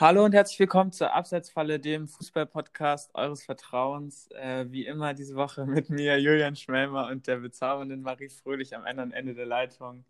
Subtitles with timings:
[0.00, 4.30] Hallo und herzlich willkommen zur Abseitsfalle, dem Fußball-Podcast eures Vertrauens.
[4.30, 8.84] Äh, wie immer diese Woche mit mir, Julian Schmelmer und der bezaubernden Marie Fröhlich am
[8.84, 10.06] anderen Ende der Leitung.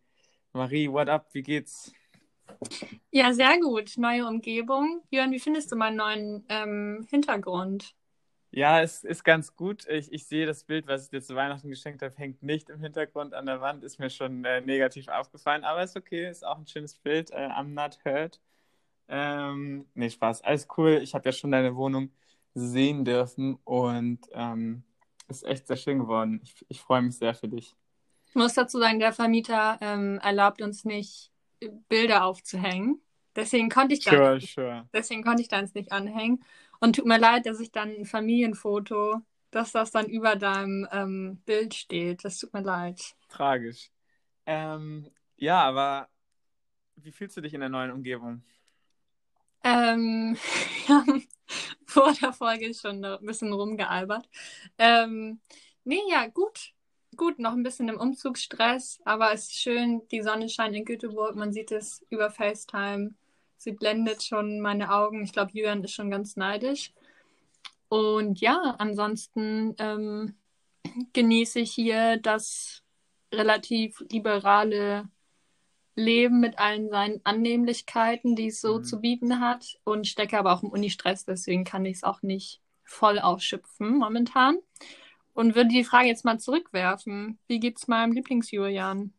[0.52, 1.26] Marie, what up?
[1.32, 1.92] Wie geht's?
[3.10, 3.94] Ja, sehr gut.
[3.96, 5.02] Neue Umgebung.
[5.10, 7.96] Jörn, wie findest du meinen neuen ähm, Hintergrund?
[8.52, 9.88] Ja, es ist ganz gut.
[9.88, 12.78] Ich, ich sehe das Bild, was ich dir zu Weihnachten geschenkt habe, hängt nicht im
[12.78, 13.82] Hintergrund an der Wand.
[13.82, 16.30] Ist mir schon äh, negativ aufgefallen, aber ist okay.
[16.30, 17.32] Ist auch ein schönes Bild.
[17.32, 18.38] Äh, I'm not hurt.
[19.12, 20.42] Ähm, nee, Spaß.
[20.42, 21.00] Alles cool.
[21.02, 22.12] Ich habe ja schon deine Wohnung
[22.54, 24.84] sehen dürfen und ähm,
[25.28, 26.40] ist echt sehr schön geworden.
[26.44, 27.74] Ich, ich freue mich sehr für dich.
[28.28, 31.32] Ich muss dazu sagen, der Vermieter ähm, erlaubt uns nicht,
[31.88, 33.02] Bilder aufzuhängen.
[33.34, 34.88] Deswegen konnte ich sure, sure.
[34.92, 36.44] deswegen konnte ich da nicht anhängen.
[36.78, 39.20] Und tut mir leid, dass ich dann ein Familienfoto,
[39.50, 42.24] dass das dann über deinem ähm, Bild steht.
[42.24, 43.16] Das tut mir leid.
[43.28, 43.90] Tragisch.
[44.46, 46.08] Ähm, ja, aber
[46.96, 48.42] wie fühlst du dich in der neuen Umgebung?
[49.64, 50.36] Ähm,
[50.86, 51.26] wir haben
[51.86, 54.28] vor der Folge schon ein bisschen rumgealbert.
[54.78, 55.40] Ähm,
[55.84, 56.72] nee, ja, gut.
[57.16, 61.34] Gut, noch ein bisschen im Umzugsstress, aber es ist schön, die Sonne scheint in Göteborg,
[61.34, 63.14] man sieht es über FaceTime.
[63.56, 65.22] Sie blendet schon meine Augen.
[65.24, 66.92] Ich glaube, Jürgen ist schon ganz neidisch.
[67.88, 70.36] Und ja, ansonsten ähm,
[71.12, 72.82] genieße ich hier das
[73.32, 75.08] relativ liberale
[76.00, 78.84] Leben mit allen seinen Annehmlichkeiten, die es so mhm.
[78.84, 82.60] zu bieten hat und stecke aber auch im Unistress, deswegen kann ich es auch nicht
[82.84, 84.58] voll ausschöpfen momentan.
[85.32, 87.38] Und würde die Frage jetzt mal zurückwerfen.
[87.46, 89.12] Wie geht's meinem Lieblingsjulian?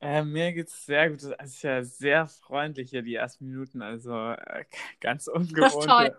[0.00, 1.22] Äh, mir geht's sehr gut.
[1.38, 4.64] Es ist ja sehr freundlich hier die ersten Minuten, also äh,
[5.00, 6.16] ganz ungewohnte,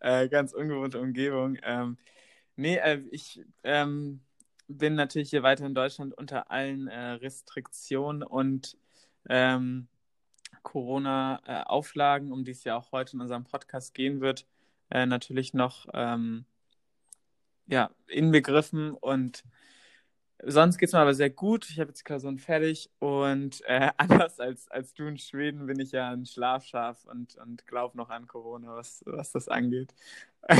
[0.00, 1.58] äh, ganz ungewohnte Umgebung.
[1.62, 1.96] Ähm,
[2.56, 4.20] nee, äh, ich ähm,
[4.68, 8.76] bin natürlich hier weiter in Deutschland unter allen äh, Restriktionen und
[9.28, 9.88] ähm,
[10.62, 14.46] Corona-Auflagen, um die es ja auch heute in unserem Podcast gehen wird,
[14.90, 16.44] äh, natürlich noch ähm,
[17.66, 18.92] ja, inbegriffen.
[18.92, 19.44] Und
[20.42, 21.68] sonst geht es mir aber sehr gut.
[21.70, 25.80] Ich habe jetzt die Klausuren fertig und äh, anders als, als du in Schweden bin
[25.80, 29.94] ich ja ein Schlafschaf und, und glaube noch an Corona, was, was das angeht.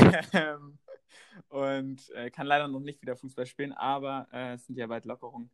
[1.49, 5.05] Und äh, kann leider noch nicht wieder Fußball spielen, aber äh, es sind ja bald
[5.05, 5.49] Lockerungen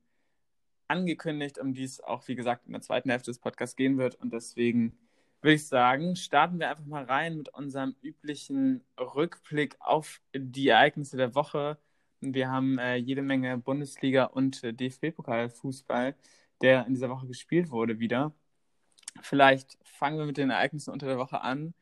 [0.88, 4.16] angekündigt, um die es auch, wie gesagt, in der zweiten Hälfte des Podcasts gehen wird.
[4.16, 4.98] Und deswegen
[5.42, 11.18] würde ich sagen, starten wir einfach mal rein mit unserem üblichen Rückblick auf die Ereignisse
[11.18, 11.78] der Woche.
[12.22, 16.16] Wir haben äh, jede Menge Bundesliga- und äh, DFB-Pokal-Fußball,
[16.62, 18.34] der in dieser Woche gespielt wurde, wieder.
[19.22, 21.74] Vielleicht fangen wir mit den Ereignissen unter der Woche an.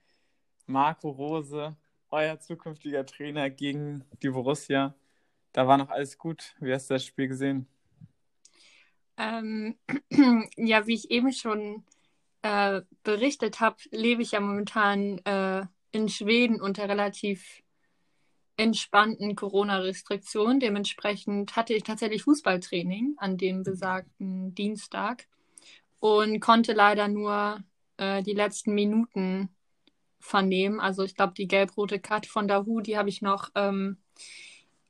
[0.68, 1.76] Marco Rose
[2.12, 4.95] euer zukünftiger Trainer gegen die Borussia.
[5.51, 6.56] Da war noch alles gut.
[6.59, 7.68] Wie hast du das Spiel gesehen?
[9.18, 9.78] Ähm,
[10.56, 11.84] ja, wie ich eben schon
[12.44, 17.63] äh, berichtet habe, lebe ich ja momentan äh, in Schweden unter relativ
[18.57, 20.59] entspannten Corona-Restriktionen.
[20.59, 25.28] Dementsprechend hatte ich tatsächlich Fußballtraining an dem besagten Dienstag
[26.00, 27.63] und konnte leider nur
[27.97, 29.50] äh, die letzten Minuten
[30.20, 30.80] vernehmen.
[30.80, 33.98] Also ich glaube, die gelb-rote Karte von Dahu, die habe ich noch ähm,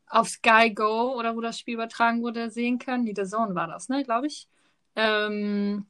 [0.08, 3.06] auf Sky Go oder wo das Spiel übertragen wurde, sehen können.
[3.06, 4.48] Die The Zone war das, ne, glaube ich.
[4.96, 5.86] Ähm,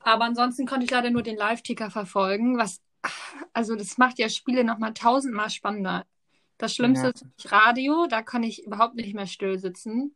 [0.00, 2.82] aber ansonsten konnte ich leider nur den Live-Ticker verfolgen, was,
[3.52, 6.04] also das macht ja Spiele nochmal tausendmal spannender.
[6.58, 7.10] Das Schlimmste ja.
[7.10, 10.14] ist Radio, da kann ich überhaupt nicht mehr still sitzen.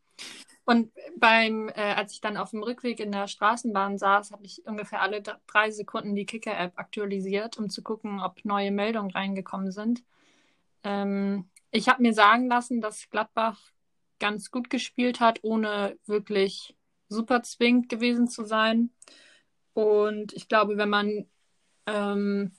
[0.65, 4.67] Und beim, äh, als ich dann auf dem Rückweg in der Straßenbahn saß, habe ich
[4.67, 10.05] ungefähr alle drei Sekunden die Kicker-App aktualisiert, um zu gucken, ob neue Meldungen reingekommen sind.
[10.85, 13.59] Ähm, ich habe mir sagen lassen, dass Gladbach
[14.19, 16.77] ganz gut gespielt hat, ohne wirklich
[17.09, 18.91] super zwingend gewesen zu sein.
[19.73, 21.27] Und ich glaube, wenn man
[21.87, 22.53] ähm,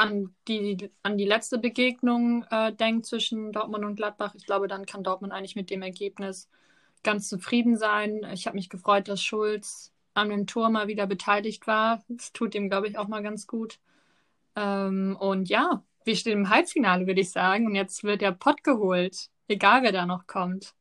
[0.00, 4.86] an, die, an die letzte Begegnung äh, denkt zwischen Dortmund und Gladbach, ich glaube, dann
[4.86, 6.48] kann Dortmund eigentlich mit dem Ergebnis
[7.02, 8.26] ganz zufrieden sein.
[8.32, 12.02] Ich habe mich gefreut, dass Schulz an dem Tor mal wieder beteiligt war.
[12.08, 13.78] Das tut ihm, glaube ich, auch mal ganz gut.
[14.56, 17.66] Ähm, und ja, wir stehen im Halbfinale, würde ich sagen.
[17.66, 20.74] Und jetzt wird der Pott geholt, egal wer da noch kommt.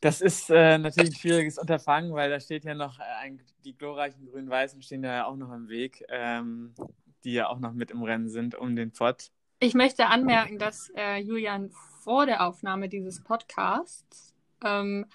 [0.00, 3.76] Das ist äh, natürlich ein schwieriges Unterfangen, weil da steht ja noch, äh, ein, die
[3.76, 6.74] glorreichen Grün-Weißen stehen da ja auch noch im Weg, ähm,
[7.24, 9.30] die ja auch noch mit im Rennen sind um den Pott.
[9.58, 11.70] Ich möchte anmerken, dass äh, Julian
[12.02, 15.06] vor der Aufnahme dieses Podcasts ähm,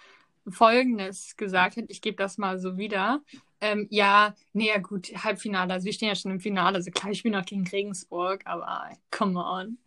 [0.47, 1.85] Folgendes gesagt hat.
[1.87, 3.21] Ich gebe das mal so wieder.
[3.61, 5.73] Ähm, ja, nee, ja gut, Halbfinale.
[5.73, 6.75] Also wir stehen ja schon im Finale.
[6.75, 9.77] Also klar, ich spiele noch gegen Regensburg, aber come on.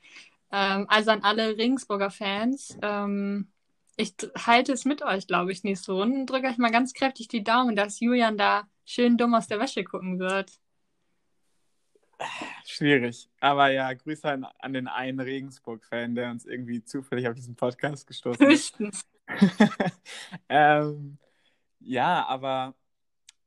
[0.53, 2.79] Ähm, also an alle Regensburger Fans.
[2.81, 3.49] Ähm,
[3.97, 4.15] ich
[4.47, 7.45] halte es mit euch, glaube ich, nächste Runde und drücke euch mal ganz kräftig die
[7.45, 10.53] Daumen, dass Julian da schön dumm aus der Wäsche gucken wird.
[12.67, 13.29] Schwierig.
[13.41, 18.07] Aber ja, Grüße an, an den einen Regensburg-Fan, der uns irgendwie zufällig auf diesen Podcast
[18.07, 18.79] gestoßen ist.
[20.49, 21.19] ähm,
[21.81, 22.75] ja, aber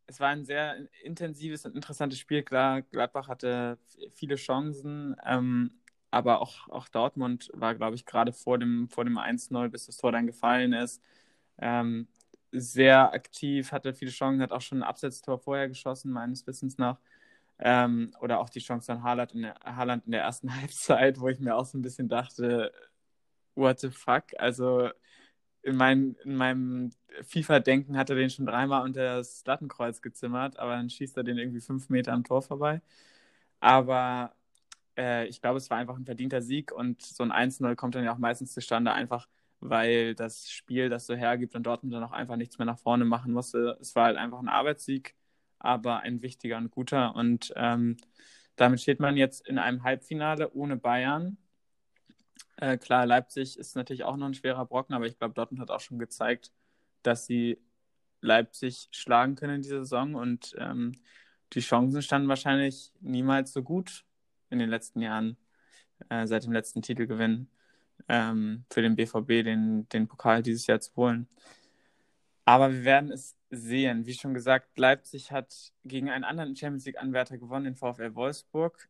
[0.08, 2.44] es war ein sehr intensives und interessantes Spiel.
[2.44, 3.78] Klar, Gladbach hatte
[4.14, 5.72] viele Chancen, ähm,
[6.12, 9.98] aber auch, auch Dortmund war, glaube ich, gerade vor dem, vor dem 1-0, bis das
[9.98, 11.02] Tor dann gefallen ist,
[11.60, 12.08] ähm,
[12.52, 16.98] sehr aktiv, hatte viele Chancen, hat auch schon ein Absetztor vorher geschossen, meines Wissens nach.
[17.60, 21.28] Ähm, oder auch die Chance an Haaland in, der, Haaland in der ersten Halbzeit, wo
[21.30, 22.72] ich mir auch so ein bisschen dachte,
[23.56, 24.26] what the fuck?
[24.38, 24.90] Also
[25.64, 26.92] in, mein, in meinem
[27.24, 31.38] FIFA-Denken hat er den schon dreimal unter das Lattenkreuz gezimmert, aber dann schießt er den
[31.38, 32.82] irgendwie fünf Meter am Tor vorbei.
[33.60, 34.36] Aber
[34.98, 38.04] äh, ich glaube, es war einfach ein verdienter Sieg und so ein 1-0 kommt dann
[38.06, 39.28] ja auch meistens zustande, einfach
[39.60, 43.06] weil das Spiel das so hergibt und Dortmund dann auch einfach nichts mehr nach vorne
[43.06, 43.78] machen musste.
[43.82, 45.16] Es war halt einfach ein Arbeitssieg,
[45.60, 47.16] aber ein wichtiger und guter.
[47.16, 47.98] Und ähm,
[48.56, 51.38] damit steht man jetzt in einem Halbfinale ohne Bayern.
[52.58, 55.72] Äh, klar, Leipzig ist natürlich auch noch ein schwerer Brocken, aber ich glaube, Dortmund hat
[55.72, 56.52] auch schon gezeigt,
[57.04, 57.60] dass sie
[58.22, 60.94] Leipzig schlagen können in dieser Saison und ähm,
[61.54, 64.06] die Chancen standen wahrscheinlich niemals so gut
[64.50, 65.38] in den letzten Jahren,
[66.10, 67.48] äh, seit dem letzten Titelgewinn
[68.10, 71.28] ähm, für den BVB, den, den Pokal dieses Jahr zu holen.
[72.48, 74.06] Aber wir werden es sehen.
[74.06, 78.88] Wie schon gesagt, Leipzig hat gegen einen anderen Champions League-Anwärter gewonnen, den VfL Wolfsburg.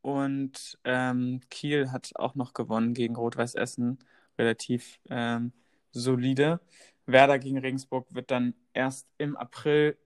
[0.00, 4.00] Und ähm, Kiel hat auch noch gewonnen gegen Rot-Weiß Essen,
[4.36, 5.52] relativ ähm,
[5.92, 6.58] solide.
[7.06, 9.96] Werder gegen Regensburg wird dann erst im April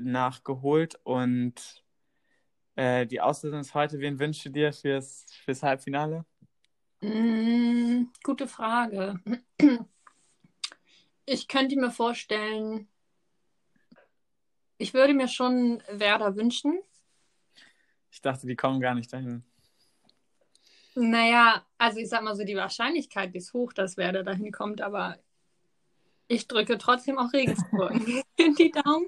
[0.00, 1.84] nachgeholt und
[2.76, 3.98] äh, die Auslösung ist heute.
[3.98, 6.24] Wen wünschst du dir fürs, fürs Halbfinale?
[7.00, 9.18] Mm, gute Frage.
[11.24, 12.88] Ich könnte mir vorstellen,
[14.78, 16.80] ich würde mir schon Werder wünschen.
[18.10, 19.44] Ich dachte, die kommen gar nicht dahin.
[20.94, 25.18] Naja, also ich sag mal so, die Wahrscheinlichkeit ist hoch, dass Werder dahin kommt, aber
[26.28, 27.92] ich drücke trotzdem auch Regensburg
[28.36, 29.06] in die Daumen.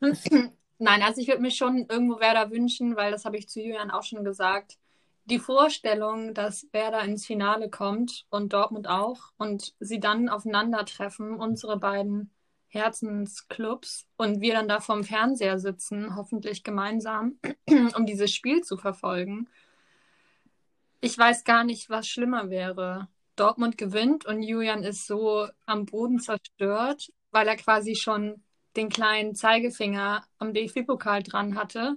[0.78, 3.90] Nein, also ich würde mir schon irgendwo Werder wünschen, weil das habe ich zu Julian
[3.90, 4.78] auch schon gesagt
[5.24, 11.78] die Vorstellung, dass Werder ins Finale kommt und Dortmund auch und sie dann aufeinandertreffen, unsere
[11.78, 12.30] beiden
[12.68, 17.38] Herzensclubs und wir dann da vorm Fernseher sitzen, hoffentlich gemeinsam,
[17.96, 19.48] um dieses Spiel zu verfolgen.
[21.00, 23.08] Ich weiß gar nicht, was schlimmer wäre.
[23.36, 28.42] Dortmund gewinnt und Julian ist so am Boden zerstört, weil er quasi schon
[28.76, 31.96] den kleinen Zeigefinger am DFB-Pokal dran hatte.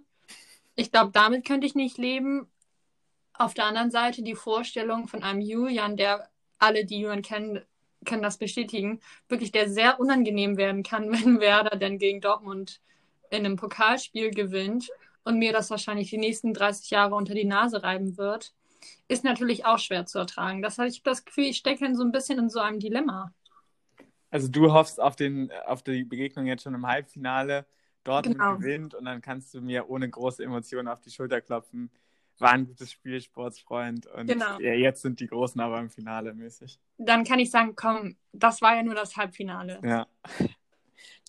[0.75, 2.47] Ich glaube, damit könnte ich nicht leben.
[3.37, 7.61] Auf der anderen Seite die Vorstellung von einem Julian, der alle, die Julian kennen,
[8.05, 12.81] können das bestätigen, wirklich der sehr unangenehm werden kann, wenn Werder denn gegen Dortmund
[13.29, 14.89] in einem Pokalspiel gewinnt
[15.23, 18.53] und mir das wahrscheinlich die nächsten 30 Jahre unter die Nase reiben wird,
[19.07, 20.61] ist natürlich auch schwer zu ertragen.
[20.61, 23.33] Das heißt, ich habe das Gefühl, ich stecke so ein bisschen in so einem Dilemma.
[24.29, 27.65] Also du hoffst auf, den, auf die Begegnung jetzt schon im Halbfinale,
[28.03, 28.57] Dortmund genau.
[28.57, 31.91] gewinnt und dann kannst du mir ohne große Emotionen auf die Schulter klopfen
[32.41, 34.07] war ein gutes Spiel, Sportsfreund.
[34.07, 34.59] Und genau.
[34.59, 36.79] jetzt sind die Großen aber im Finale mäßig.
[36.97, 39.79] Dann kann ich sagen, komm, das war ja nur das Halbfinale.
[39.83, 40.07] Ja.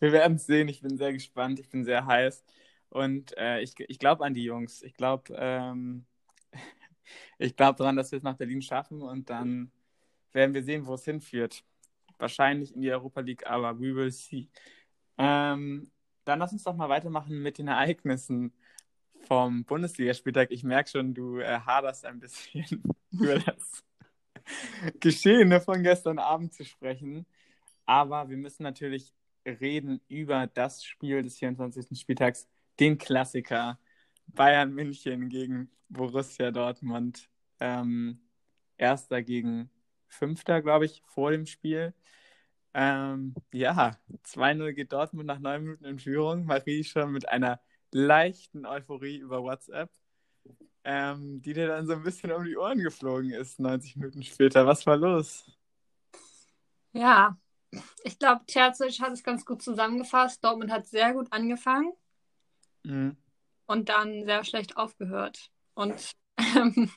[0.00, 0.68] Wir werden es sehen.
[0.68, 1.58] Ich bin sehr gespannt.
[1.58, 2.44] Ich bin sehr heiß.
[2.90, 4.82] Und äh, ich, ich glaube an die Jungs.
[4.82, 6.06] Ich glaube ähm,
[7.38, 9.02] ich glaube daran, dass wir es nach Berlin schaffen.
[9.02, 9.72] Und dann
[10.32, 11.64] werden wir sehen, wo es hinführt.
[12.18, 14.48] Wahrscheinlich in die Europa League, aber we will see.
[15.16, 15.90] Ähm,
[16.24, 18.52] dann lass uns doch mal weitermachen mit den Ereignissen
[19.26, 20.50] vom Bundesligaspieltag.
[20.50, 23.84] Ich merke schon, du äh, haderst ein bisschen über das
[25.00, 27.26] Geschehene von gestern Abend zu sprechen.
[27.86, 31.98] Aber wir müssen natürlich reden über das Spiel des 24.
[31.98, 32.48] Spieltags,
[32.78, 33.78] den Klassiker
[34.26, 37.28] Bayern München gegen Borussia Dortmund.
[37.60, 38.20] Ähm,
[38.76, 39.70] Erster gegen
[40.06, 41.94] Fünfter, glaube ich, vor dem Spiel.
[42.74, 46.44] Ähm, ja, 2-0 geht Dortmund nach neun Minuten in Führung.
[46.44, 47.60] Marie schon mit einer
[47.92, 49.90] leichten Euphorie über WhatsApp,
[50.84, 54.66] ähm, die dir dann so ein bisschen um die Ohren geflogen ist, 90 Minuten später.
[54.66, 55.50] Was war los?
[56.92, 57.36] Ja,
[58.02, 60.42] ich glaube, Terzic hat es ganz gut zusammengefasst.
[60.42, 61.92] Dortmund hat sehr gut angefangen
[62.82, 63.16] mhm.
[63.66, 65.50] und dann sehr schlecht aufgehört.
[65.74, 66.90] Und ähm,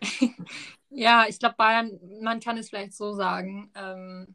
[0.90, 3.70] ja, ich glaube, Bayern, man kann es vielleicht so sagen.
[3.74, 4.34] Ähm,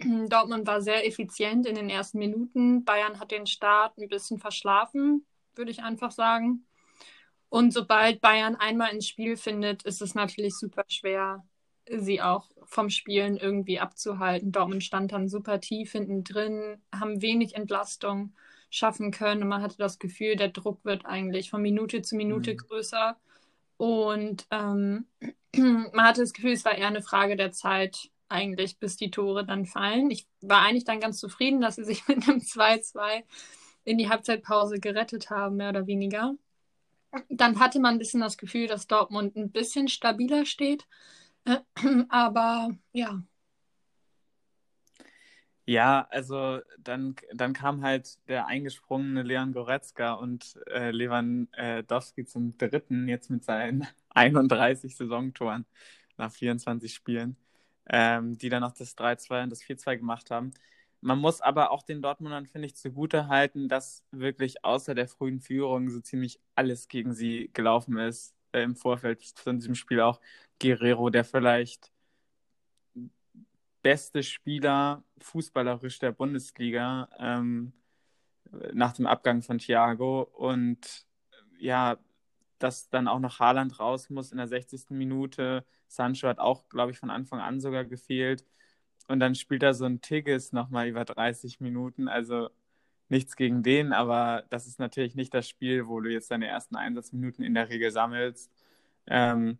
[0.28, 2.84] Dortmund war sehr effizient in den ersten Minuten.
[2.84, 6.64] Bayern hat den Start ein bisschen verschlafen, würde ich einfach sagen.
[7.48, 11.44] Und sobald Bayern einmal ins Spiel findet, ist es natürlich super schwer,
[11.90, 14.52] sie auch vom Spielen irgendwie abzuhalten.
[14.52, 18.34] Dortmund stand dann super tief hinten drin, haben wenig Entlastung
[18.70, 22.52] schaffen können und man hatte das Gefühl, der Druck wird eigentlich von Minute zu Minute
[22.52, 22.58] mhm.
[22.58, 23.16] größer.
[23.78, 25.06] Und ähm,
[25.56, 29.44] man hatte das Gefühl, es war eher eine Frage der Zeit, eigentlich, bis die Tore
[29.44, 30.10] dann fallen.
[30.10, 33.24] Ich war eigentlich dann ganz zufrieden, dass sie sich mit einem 2-2
[33.84, 36.34] in die Halbzeitpause gerettet haben, mehr oder weniger.
[37.30, 40.86] Dann hatte man ein bisschen das Gefühl, dass Dortmund ein bisschen stabiler steht.
[42.10, 43.22] Aber ja.
[45.68, 53.06] Ja, also dann, dann kam halt der eingesprungene Leon Goretzka und äh, Lewandowski zum dritten,
[53.06, 55.66] jetzt mit seinen 31 Saisontoren
[56.16, 57.36] nach 24 Spielen,
[57.88, 60.52] ähm, die dann noch das 3-2 und das 4-2 gemacht haben.
[61.00, 65.40] Man muss aber auch den Dortmundern, finde ich, zugute halten, dass wirklich außer der frühen
[65.40, 68.34] Führung so ziemlich alles gegen sie gelaufen ist.
[68.52, 70.20] Äh, Im Vorfeld von diesem Spiel auch
[70.60, 71.92] Guerrero, der vielleicht
[73.82, 77.72] beste Spieler fußballerisch der Bundesliga ähm,
[78.72, 80.22] nach dem Abgang von Thiago.
[80.22, 81.06] Und
[81.58, 81.98] ja,
[82.58, 84.90] dass dann auch noch Haaland raus muss in der 60.
[84.90, 85.64] Minute.
[85.88, 88.44] Sancho hat auch, glaube ich, von Anfang an sogar gefehlt.
[89.08, 92.08] Und dann spielt er so ein Tigges nochmal über 30 Minuten.
[92.08, 92.50] Also
[93.08, 96.76] nichts gegen den, aber das ist natürlich nicht das Spiel, wo du jetzt deine ersten
[96.76, 98.50] Einsatzminuten in der Regel sammelst.
[99.06, 99.58] Ähm,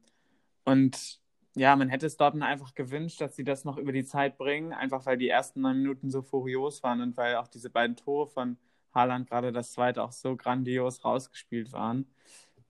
[0.65, 1.21] und
[1.57, 4.73] ja, man hätte es dort einfach gewünscht, dass sie das noch über die Zeit bringen,
[4.73, 8.29] einfach weil die ersten neun Minuten so furios waren und weil auch diese beiden Tore
[8.29, 8.59] von
[8.95, 12.07] Haaland, gerade das zweite, auch so grandios rausgespielt waren.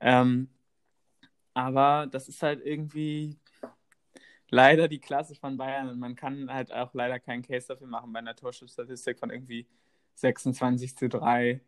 [0.00, 0.48] Ähm,
[1.54, 3.36] aber das ist halt irgendwie
[4.50, 8.12] leider die Klasse von Bayern und man kann halt auch leider keinen Case dafür machen
[8.12, 9.66] bei einer Torschussstatistik von irgendwie
[10.14, 11.60] 26 zu 3,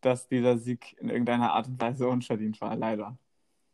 [0.00, 3.16] dass dieser Sieg in irgendeiner Art und Weise unverdient war, leider.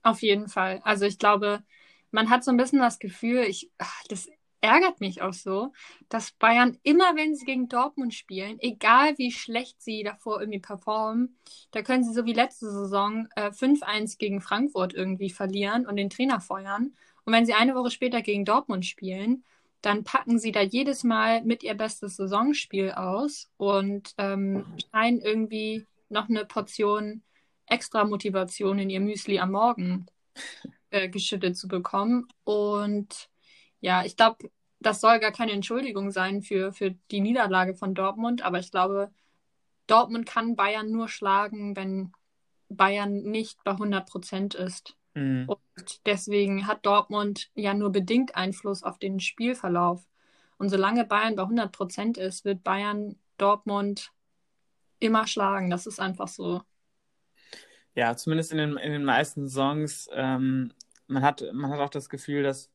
[0.02, 0.80] Auf jeden Fall.
[0.84, 1.62] Also ich glaube,
[2.10, 3.70] man hat so ein bisschen das Gefühl, ich,
[4.08, 4.28] das
[4.62, 5.72] ärgert mich auch so,
[6.08, 11.36] dass Bayern immer, wenn sie gegen Dortmund spielen, egal wie schlecht sie davor irgendwie performen,
[11.72, 16.10] da können sie so wie letzte Saison äh, 5-1 gegen Frankfurt irgendwie verlieren und den
[16.10, 16.94] Trainer feuern.
[17.24, 19.44] Und wenn sie eine Woche später gegen Dortmund spielen,
[19.82, 25.86] dann packen sie da jedes Mal mit ihr bestes Saisonspiel aus und ähm, scheinen irgendwie
[26.08, 27.22] noch eine Portion
[27.66, 30.06] extra Motivation in ihr Müsli am Morgen
[30.90, 32.28] äh, geschüttet zu bekommen.
[32.44, 33.28] Und
[33.82, 38.42] ja, ich glaube, das soll gar keine Entschuldigung sein für, für die Niederlage von Dortmund,
[38.42, 39.10] aber ich glaube,
[39.86, 42.12] Dortmund kann Bayern nur schlagen, wenn
[42.68, 44.96] Bayern nicht bei 100 Prozent ist.
[45.14, 45.46] Mhm.
[45.48, 50.06] Und deswegen hat Dortmund ja nur bedingt Einfluss auf den Spielverlauf.
[50.58, 54.12] Und solange Bayern bei 100 Prozent ist, wird Bayern Dortmund
[55.00, 55.70] immer schlagen.
[55.70, 56.62] Das ist einfach so.
[57.94, 60.08] Ja, zumindest in den, in den meisten Songs.
[60.12, 60.72] Ähm,
[61.08, 62.70] man, hat, man hat auch das Gefühl, dass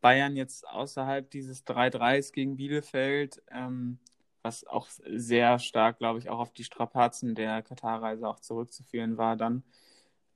[0.00, 3.98] Bayern jetzt außerhalb dieses 3-3s gegen Bielefeld, ähm,
[4.42, 9.36] was auch sehr stark, glaube ich, auch auf die Strapazen der Katarreise auch zurückzuführen war,
[9.36, 9.62] dann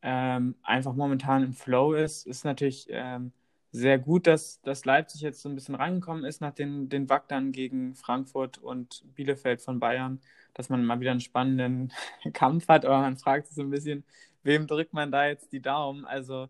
[0.03, 2.27] ähm, einfach momentan im Flow ist.
[2.27, 3.33] Ist natürlich ähm,
[3.73, 7.53] sehr gut, dass, dass Leipzig jetzt so ein bisschen rangekommen ist nach den, den Wackern
[7.53, 10.21] gegen Frankfurt und Bielefeld von Bayern,
[10.55, 11.93] dass man mal wieder einen spannenden
[12.35, 14.05] Kampf hat, aber man fragt sich so ein bisschen,
[14.45, 16.05] wem drückt man da jetzt die Daumen?
[16.05, 16.49] Also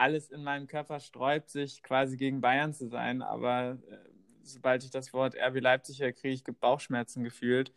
[0.00, 3.98] alles in meinem Körper sträubt sich quasi gegen Bayern zu sein, aber äh,
[4.42, 7.72] sobald ich das Wort RB Leipzig höre, kriege ich Bauchschmerzen gefühlt.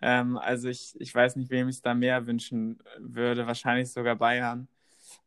[0.00, 3.46] Ähm, also ich, ich weiß nicht, wem ich es da mehr wünschen würde.
[3.46, 4.68] Wahrscheinlich sogar Bayern.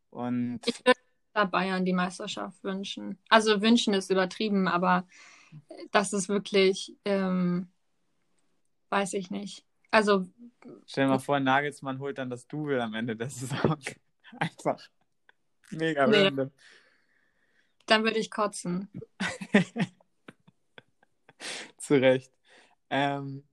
[0.10, 1.00] Und ich würde
[1.34, 3.20] da Bayern die Meisterschaft wünschen.
[3.30, 5.08] Also wünschen ist übertrieben, aber
[5.92, 7.70] das ist wirklich, ähm,
[8.90, 9.64] weiß ich nicht.
[9.92, 10.28] Also
[10.88, 13.78] stell dir mal vor, Nagelsmann holt dann das Double am Ende der Saison.
[14.40, 14.80] Einfach.
[15.72, 16.24] Mega nee.
[16.24, 16.52] random.
[17.86, 18.90] Dann würde ich kotzen.
[21.78, 22.32] Zu Recht.
[22.90, 23.44] Ähm,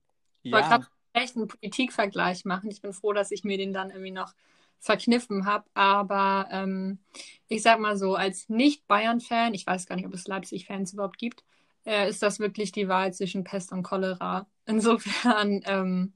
[0.43, 2.69] ich wollte gerade echt einen Politikvergleich machen.
[2.69, 4.33] Ich bin froh, dass ich mir den dann irgendwie noch
[4.79, 5.65] verkniffen habe.
[5.73, 6.99] Aber ähm,
[7.47, 11.43] ich sag mal so, als Nicht-Bayern-Fan, ich weiß gar nicht, ob es Leipzig-Fans überhaupt gibt,
[11.85, 14.47] äh, ist das wirklich die Wahl zwischen Pest und Cholera.
[14.65, 16.13] Insofern ähm,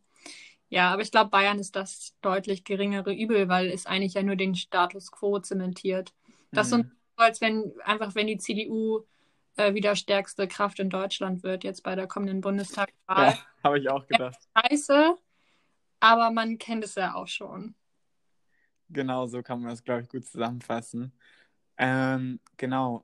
[0.71, 4.37] ja, aber ich glaube, Bayern ist das deutlich geringere Übel, weil es eigentlich ja nur
[4.37, 6.13] den Status quo zementiert.
[6.53, 6.79] Das mhm.
[6.79, 9.01] ist so, als wenn einfach, wenn die CDU
[9.57, 13.31] äh, wieder stärkste Kraft in Deutschland wird, jetzt bei der kommenden Bundestagswahl.
[13.31, 14.39] Ja, habe ich auch gedacht.
[14.57, 15.17] Scheiße,
[15.99, 17.75] aber man kennt es ja auch schon.
[18.87, 21.11] Genau, so kann man das, glaube ich, gut zusammenfassen.
[21.77, 23.03] Ähm, genau.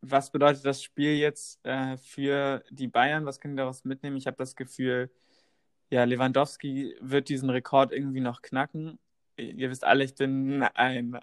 [0.00, 3.24] Was bedeutet das Spiel jetzt äh, für die Bayern?
[3.24, 4.16] Was können die daraus mitnehmen?
[4.16, 5.10] Ich habe das Gefühl,
[5.90, 8.98] ja, Lewandowski wird diesen Rekord irgendwie noch knacken.
[9.36, 11.18] Ihr wisst alle, ich bin ein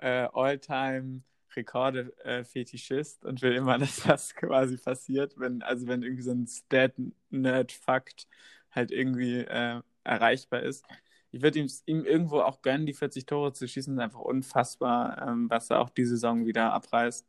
[0.00, 1.22] äh, Alltime
[1.56, 8.26] Rekorde-Fetischist und will immer, dass das quasi passiert, wenn, also wenn irgendwie so ein Stat-Nerd-Fakt
[8.70, 10.84] halt irgendwie äh, erreichbar ist.
[11.32, 15.28] Ich würde ihm, ihm irgendwo auch gönnen, die 40 Tore zu schießen, ist einfach unfassbar,
[15.28, 17.26] ähm, was er auch die Saison wieder abreißt.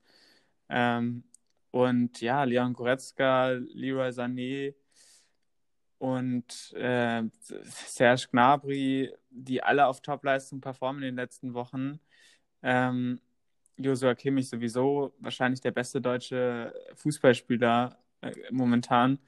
[0.69, 1.23] Ähm,
[1.71, 4.75] und ja, Leon Goretzka, Leroy Sané
[6.01, 7.22] und äh,
[7.86, 12.00] Serge Gnabry, die alle auf Topleistung performen in den letzten Wochen.
[12.63, 13.22] Ähm,
[13.77, 19.20] Joshua Kimmich sowieso wahrscheinlich der beste deutsche Fußballspieler äh, momentan,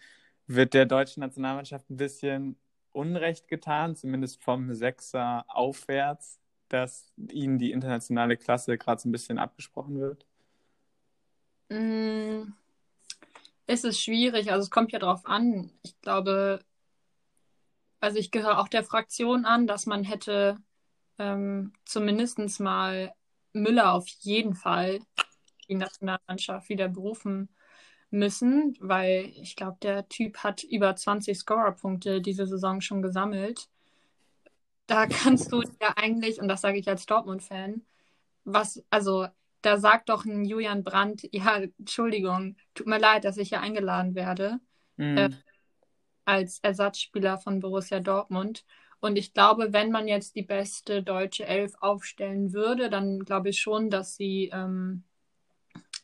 [0.48, 2.58] wird der deutschen Nationalmannschaft ein bisschen
[2.92, 6.40] Unrecht getan, zumindest vom Sechser aufwärts,
[6.70, 10.26] dass ihnen die internationale Klasse gerade so ein bisschen abgesprochen wird?
[11.70, 12.52] Mm,
[13.68, 15.72] es ist schwierig, also es kommt ja drauf an.
[15.84, 16.60] Ich glaube,
[18.00, 20.58] also ich gehöre auch der Fraktion an, dass man hätte
[21.20, 23.14] ähm, zumindest mal
[23.54, 25.00] Müller auf jeden Fall
[25.70, 27.50] die Nationalmannschaft wieder berufen
[28.10, 33.70] müssen, weil ich glaube, der Typ hat über 20 Scorerpunkte diese Saison schon gesammelt.
[34.88, 37.82] Da kannst du ja eigentlich, und das sage ich als Dortmund-Fan,
[38.44, 39.28] was, also
[39.64, 44.16] da sagt doch ein Julian Brandt, ja, Entschuldigung, tut mir leid, dass ich hier eingeladen
[44.16, 44.60] werde,
[44.98, 45.18] mhm.
[45.18, 45.30] äh,
[46.26, 48.66] als Ersatzspieler von Borussia Dortmund.
[49.00, 53.60] Und ich glaube, wenn man jetzt die beste deutsche Elf aufstellen würde, dann glaube ich
[53.60, 55.04] schon, dass sie ähm,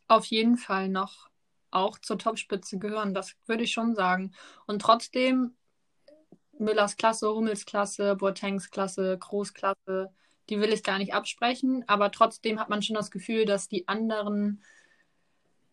[0.10, 1.30] auf jeden Fall noch
[1.72, 3.13] auch zur Topspitze gehören.
[3.13, 4.34] Das würde ich schon sagen.
[4.66, 5.56] Und trotzdem
[6.58, 10.12] Müllers Klasse, Hummels Klasse, Boatengs Klasse, Groß Klasse,
[10.50, 11.84] die will ich gar nicht absprechen.
[11.88, 14.63] Aber trotzdem hat man schon das Gefühl, dass die anderen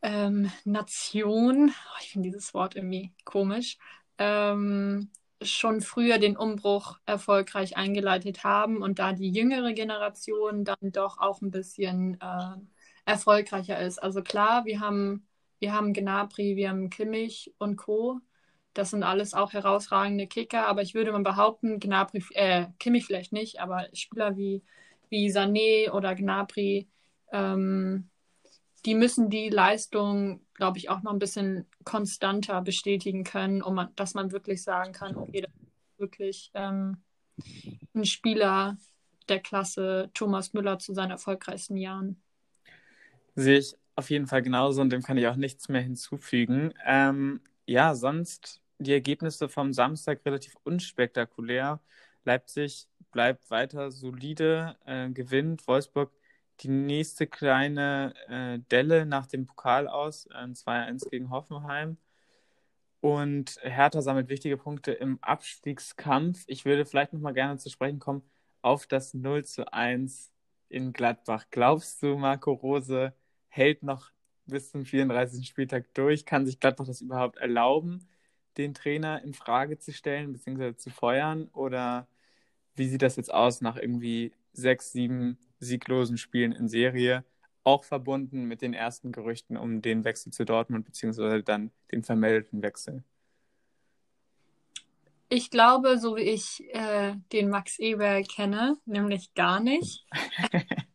[0.03, 3.79] ähm, Nationen, oh, ich finde dieses Wort irgendwie komisch,
[4.19, 5.11] ähm,
[5.43, 11.43] schon früher den Umbruch erfolgreich eingeleitet haben und da die jüngere Generation dann doch auch
[11.43, 12.57] ein bisschen äh,
[13.05, 14.03] erfolgreicher ist.
[14.03, 15.27] Also klar, wir haben,
[15.59, 18.21] wir haben Gnabry, wir haben Kimmich und Co.
[18.77, 23.33] Das sind alles auch herausragende Kicker, aber ich würde mal behaupten, Gnabry, äh, Kimmich vielleicht
[23.33, 24.63] nicht, aber Spieler wie,
[25.09, 26.87] wie Sané oder Gnabry,
[27.33, 28.11] ähm,
[28.85, 33.89] die müssen die Leistung, glaube ich, auch noch ein bisschen konstanter bestätigen können, um man,
[33.97, 36.99] dass man wirklich sagen kann, okay, das ist wirklich ähm,
[37.95, 38.77] ein Spieler
[39.31, 42.21] der Klasse Thomas Müller zu seinen erfolgreichsten Jahren.
[43.35, 46.75] Sehe ich auf jeden Fall genauso und dem kann ich auch nichts mehr hinzufügen.
[46.85, 51.81] Ähm, ja, sonst die Ergebnisse vom Samstag relativ unspektakulär.
[52.25, 55.67] Leipzig bleibt weiter solide, äh, gewinnt.
[55.67, 56.13] Wolfsburg
[56.61, 61.99] die nächste kleine äh, Delle nach dem Pokal aus, ein 2-1 gegen Hoffenheim.
[63.01, 66.45] Und Hertha sammelt wichtige Punkte im Abstiegskampf.
[66.47, 68.23] Ich würde vielleicht noch mal gerne zu sprechen kommen
[68.63, 70.33] auf das 0 zu 1
[70.69, 71.45] in Gladbach.
[71.51, 73.15] Glaubst du, Marco Rose
[73.49, 74.11] hält noch
[74.47, 75.47] bis zum 34.
[75.47, 76.27] Spieltag durch?
[76.27, 78.09] Kann sich Gladbach das überhaupt erlauben,
[78.59, 80.77] den Trainer in Frage zu stellen bzw.
[80.77, 81.49] zu feuern?
[81.53, 82.07] Oder
[82.75, 87.25] wie sieht das jetzt aus nach irgendwie sechs, sieben sieglosen Spielen in Serie,
[87.65, 92.63] auch verbunden mit den ersten Gerüchten um den Wechsel zu Dortmund, beziehungsweise dann den vermeldeten
[92.63, 93.03] Wechsel?
[95.29, 100.07] Ich glaube, so wie ich äh, den Max Eber kenne, nämlich gar nicht.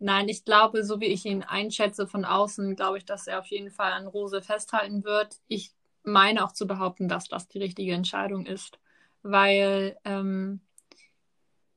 [0.00, 3.46] Nein, ich glaube, so wie ich ihn einschätze von außen, glaube ich, dass er auf
[3.46, 5.36] jeden Fall an Rose festhalten wird.
[5.46, 8.78] Ich meine auch zu behaupten, dass das die richtige Entscheidung ist,
[9.22, 10.60] weil ähm,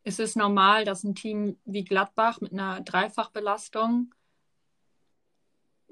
[0.03, 4.13] es ist normal, dass ein Team wie Gladbach mit einer Dreifachbelastung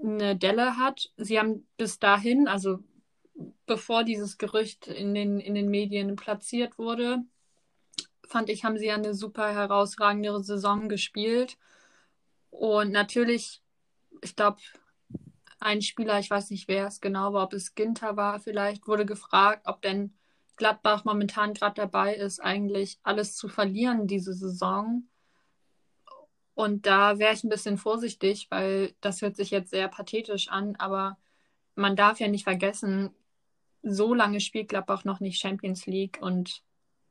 [0.02, 1.12] eine Delle hat.
[1.18, 2.80] Sie haben bis dahin, also
[3.66, 7.20] bevor dieses Gerücht in den, in den Medien platziert wurde,
[8.28, 11.58] fand ich, haben sie eine super herausragende Saison gespielt.
[12.50, 13.62] Und natürlich,
[14.22, 14.60] ich glaube,
[15.60, 19.06] ein Spieler, ich weiß nicht, wer es genau war, ob es Ginter war vielleicht, wurde
[19.06, 20.14] gefragt, ob denn
[20.56, 25.08] Gladbach momentan gerade dabei ist, eigentlich alles zu verlieren diese Saison.
[26.54, 30.76] Und da wäre ich ein bisschen vorsichtig, weil das hört sich jetzt sehr pathetisch an,
[30.78, 31.18] aber
[31.76, 33.12] man darf ja nicht vergessen,
[33.82, 36.62] so lange spielt Gladbach noch nicht Champions League und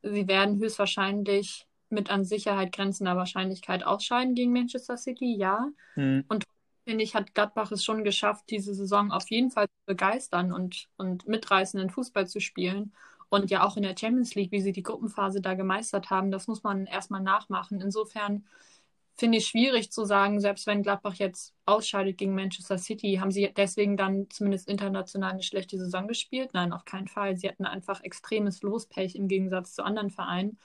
[0.03, 5.67] sie werden höchstwahrscheinlich mit an Sicherheit grenzender Wahrscheinlichkeit ausscheiden gegen Manchester City, ja.
[5.95, 6.25] Mhm.
[6.27, 6.43] Und
[6.89, 10.89] finde ich, hat Gladbach es schon geschafft, diese Saison auf jeden Fall zu begeistern und,
[10.97, 12.93] und mitreißenden Fußball zu spielen.
[13.29, 16.47] Und ja auch in der Champions League, wie sie die Gruppenphase da gemeistert haben, das
[16.47, 17.79] muss man erstmal nachmachen.
[17.79, 18.43] Insofern
[19.17, 23.53] finde ich schwierig zu sagen, selbst wenn Gladbach jetzt ausscheidet gegen Manchester City, haben sie
[23.55, 26.49] deswegen dann zumindest international eine schlechte Saison gespielt?
[26.53, 27.37] Nein, auf keinen Fall.
[27.37, 30.57] Sie hatten einfach extremes Lospech im Gegensatz zu anderen Vereinen.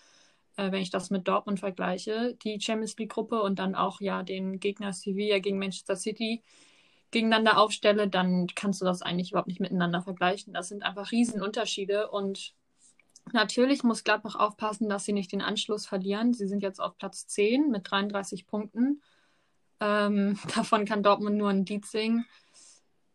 [0.56, 4.60] Äh, wenn ich das mit Dortmund vergleiche, die Champions League-Gruppe und dann auch ja den
[4.60, 6.42] Gegner Sevilla gegen Manchester City
[7.10, 10.52] gegeneinander aufstelle, dann kannst du das eigentlich überhaupt nicht miteinander vergleichen.
[10.52, 12.54] Das sind einfach Riesenunterschiede und
[13.32, 16.34] natürlich muss Gladbach aufpassen, dass sie nicht den Anschluss verlieren.
[16.34, 19.00] Sie sind jetzt auf Platz 10 mit 33 Punkten.
[19.80, 22.26] Ähm, davon kann Dortmund nur ein Lied singen.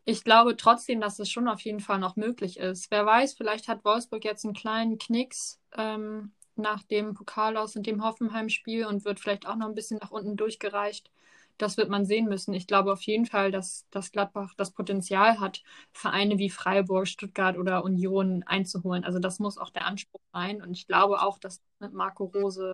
[0.05, 2.89] Ich glaube trotzdem, dass es schon auf jeden Fall noch möglich ist.
[2.89, 7.87] Wer weiß, vielleicht hat Wolfsburg jetzt einen kleinen Knicks ähm, nach dem Pokal aus und
[7.87, 11.11] dem Hoffenheim-Spiel und wird vielleicht auch noch ein bisschen nach unten durchgereicht.
[11.57, 12.53] Das wird man sehen müssen.
[12.53, 17.57] Ich glaube auf jeden Fall, dass, dass Gladbach das Potenzial hat, Vereine wie Freiburg, Stuttgart
[17.57, 19.03] oder Union einzuholen.
[19.03, 20.61] Also das muss auch der Anspruch sein.
[20.61, 22.73] Und ich glaube auch, dass mit Marco Rose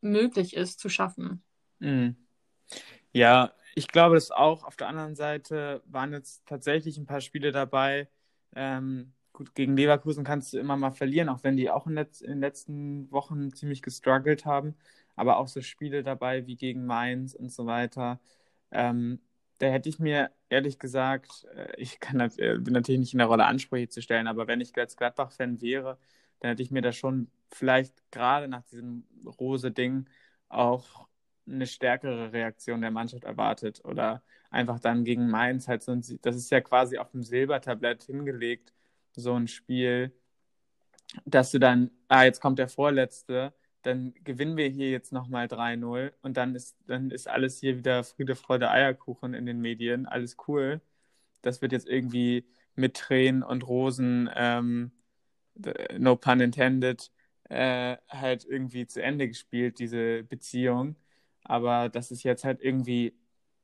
[0.00, 1.44] möglich ist zu schaffen.
[1.78, 2.16] Mhm.
[3.12, 4.64] Ja, ich glaube es auch.
[4.64, 8.08] Auf der anderen Seite waren jetzt tatsächlich ein paar Spiele dabei,
[8.54, 12.20] ähm, gut, gegen Leverkusen kannst du immer mal verlieren, auch wenn die auch in, letz
[12.22, 14.74] in den letzten Wochen ziemlich gestruggelt haben.
[15.14, 18.20] Aber auch so Spiele dabei wie gegen Mainz und so weiter.
[18.70, 19.20] Ähm,
[19.58, 23.28] da hätte ich mir ehrlich gesagt, äh, ich kann, äh, bin natürlich nicht in der
[23.28, 25.98] Rolle, Ansprüche zu stellen, aber wenn ich als Gladbach-Fan wäre,
[26.40, 29.04] dann hätte ich mir da schon vielleicht gerade nach diesem
[29.38, 30.08] Rose-Ding
[30.48, 31.08] auch
[31.46, 36.50] eine stärkere Reaktion der Mannschaft erwartet oder einfach dann gegen Mainz halt so, das ist
[36.50, 38.72] ja quasi auf dem Silbertablett hingelegt
[39.16, 40.12] so ein Spiel,
[41.24, 46.12] dass du dann, ah, jetzt kommt der Vorletzte, dann gewinnen wir hier jetzt nochmal 3-0
[46.22, 50.36] und dann ist, dann ist alles hier wieder Friede, Freude, Eierkuchen in den Medien, alles
[50.48, 50.80] cool.
[51.42, 54.92] Das wird jetzt irgendwie mit Tränen und Rosen, ähm,
[55.98, 57.10] no pun intended,
[57.48, 60.96] äh, halt irgendwie zu Ende gespielt, diese Beziehung.
[61.44, 63.14] Aber dass es jetzt halt irgendwie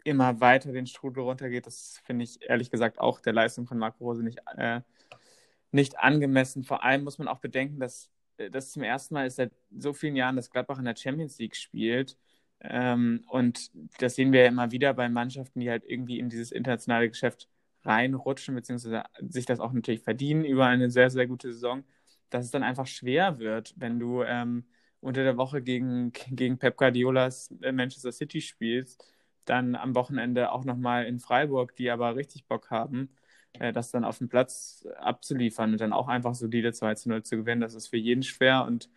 [0.05, 4.05] immer weiter den Strudel runtergeht, das finde ich ehrlich gesagt auch der Leistung von Marco
[4.05, 4.81] Rose nicht äh,
[5.73, 6.65] nicht angemessen.
[6.65, 9.93] Vor allem muss man auch bedenken, dass äh, das zum ersten Mal ist seit so
[9.93, 12.17] vielen Jahren, dass Gladbach in der Champions League spielt.
[12.61, 16.53] Ähm, und das sehen wir ja immer wieder bei Mannschaften, die halt irgendwie in dieses
[16.53, 17.49] internationale Geschäft
[17.85, 21.85] reinrutschen, beziehungsweise sich das auch natürlich verdienen über eine sehr, sehr gute Saison,
[22.31, 24.65] dass es dann einfach schwer wird, wenn du ähm,
[25.01, 29.05] unter der Woche gegen, gegen Pep Guardiolas äh, Manchester City spielst,
[29.45, 33.11] dann am Wochenende auch nochmal in Freiburg, die aber richtig Bock haben
[33.55, 37.23] äh, das dann auf dem Platz abzuliefern und dann auch einfach solide 2 zu 0
[37.23, 37.61] zu gewinnen.
[37.61, 38.89] Das ist für jeden schwer und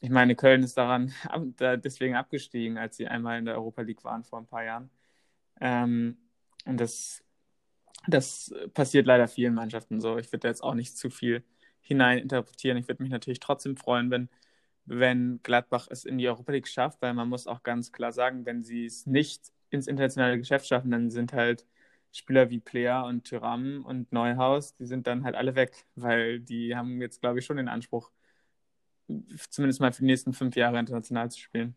[0.00, 1.12] ich meine, Köln ist daran
[1.60, 4.90] deswegen abgestiegen, als sie einmal in der Europa League waren vor ein paar Jahren.
[5.60, 6.18] Ähm,
[6.66, 7.24] und das,
[8.08, 10.18] das passiert leider vielen Mannschaften so.
[10.18, 11.44] Ich würde jetzt auch nicht zu viel
[11.80, 12.78] hineininterpretieren.
[12.78, 14.28] Ich würde mich natürlich trotzdem freuen, wenn,
[14.86, 18.46] wenn Gladbach es in die Europa League schafft, weil man muss auch ganz klar sagen,
[18.46, 21.66] wenn sie es nicht ins internationale Geschäft schaffen, dann sind halt
[22.12, 26.76] Spieler wie Player und Tyram und Neuhaus, die sind dann halt alle weg, weil die
[26.76, 28.10] haben jetzt, glaube ich, schon den Anspruch,
[29.48, 31.74] zumindest mal für die nächsten fünf Jahre international zu spielen.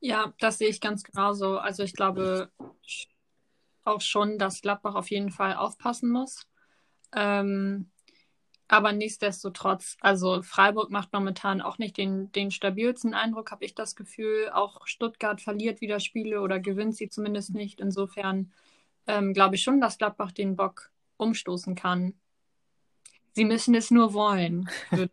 [0.00, 1.58] Ja, das sehe ich ganz genauso.
[1.58, 2.50] Also ich glaube
[3.84, 6.46] auch schon, dass Gladbach auf jeden Fall aufpassen muss.
[7.14, 7.90] Ähm,
[8.68, 13.96] aber nichtsdestotrotz, also Freiburg macht momentan auch nicht den, den stabilsten Eindruck, habe ich das
[13.96, 14.50] Gefühl.
[14.50, 17.80] Auch Stuttgart verliert wieder Spiele oder gewinnt sie zumindest nicht.
[17.80, 18.52] Insofern
[19.08, 22.14] ähm, glaube ich schon, dass Gladbach den Bock umstoßen kann.
[23.32, 25.12] Sie müssen es nur wollen, würde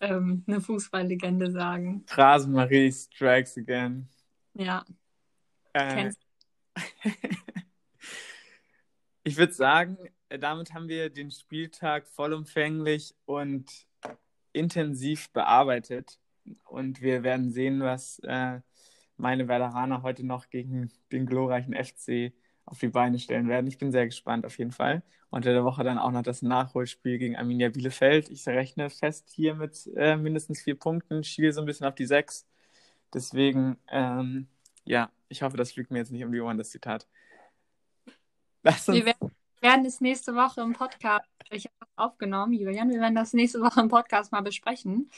[0.00, 2.04] ähm, eine Fußballlegende sagen.
[2.08, 4.08] Rasenmarie strikes again.
[4.54, 4.84] Ja.
[5.72, 6.10] Äh,
[9.24, 9.98] ich würde sagen,
[10.28, 13.86] damit haben wir den Spieltag vollumfänglich und
[14.52, 16.18] intensiv bearbeitet.
[16.64, 18.60] Und wir werden sehen, was äh,
[19.16, 22.32] meine Werderaner heute noch gegen den glorreichen FC
[22.70, 23.66] auf die Beine stellen werden.
[23.66, 25.02] Ich bin sehr gespannt auf jeden Fall.
[25.28, 28.30] Unter der Woche dann auch noch das Nachholspiel gegen Arminia Bielefeld.
[28.30, 32.06] Ich rechne fest hier mit äh, mindestens vier Punkten, schiele so ein bisschen auf die
[32.06, 32.46] sechs.
[33.12, 34.48] Deswegen, ähm,
[34.84, 37.06] ja, ich hoffe, das fliegt mir jetzt nicht um die Ohren, das Zitat.
[38.62, 39.04] Lass uns...
[39.04, 39.14] Wir
[39.60, 43.60] werden es nächste Woche im Podcast, ich habe das aufgenommen, Julian, wir werden das nächste
[43.60, 45.10] Woche im Podcast mal besprechen.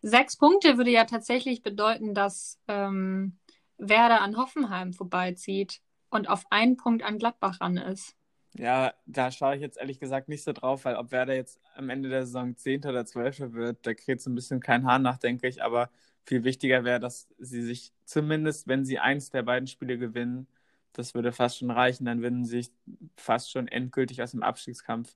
[0.00, 3.36] Sechs Punkte würde ja tatsächlich bedeuten, dass ähm,
[3.76, 8.16] Werder an Hoffenheim vorbeizieht und auf einen Punkt an Gladbach ran ist.
[8.54, 11.88] Ja, da schaue ich jetzt ehrlich gesagt nicht so drauf, weil ob Werder jetzt am
[11.88, 12.84] Ende der Saison 10.
[12.86, 13.52] oder 12.
[13.52, 15.62] wird, da kriegt so ein bisschen kein Hahn nach, denke ich.
[15.62, 15.88] Aber
[16.24, 20.48] viel wichtiger wäre, dass sie sich zumindest, wenn sie eins der beiden Spiele gewinnen,
[20.92, 22.72] das würde fast schon reichen, dann würden sie sich
[23.16, 25.14] fast schon endgültig aus dem Abstiegskampf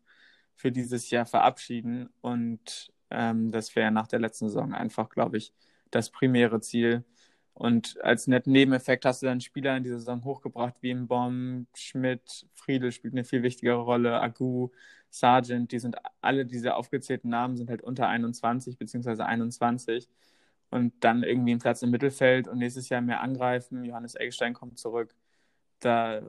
[0.54, 2.10] für dieses Jahr verabschieden.
[2.20, 5.52] Und ähm, das wäre nach der letzten Saison einfach, glaube ich,
[5.90, 7.04] das primäre Ziel.
[7.54, 11.68] Und als netten Nebeneffekt hast du dann Spieler in dieser Saison hochgebracht, wie im Bomb,
[11.76, 14.70] Schmidt, Friedel spielt eine viel wichtigere Rolle, Agu,
[15.10, 20.08] Sargent, die sind alle diese aufgezählten Namen sind halt unter 21 beziehungsweise 21.
[20.70, 23.84] und dann irgendwie einen Platz im Mittelfeld und nächstes Jahr mehr angreifen.
[23.84, 25.14] Johannes Eggestein kommt zurück.
[25.80, 26.22] Da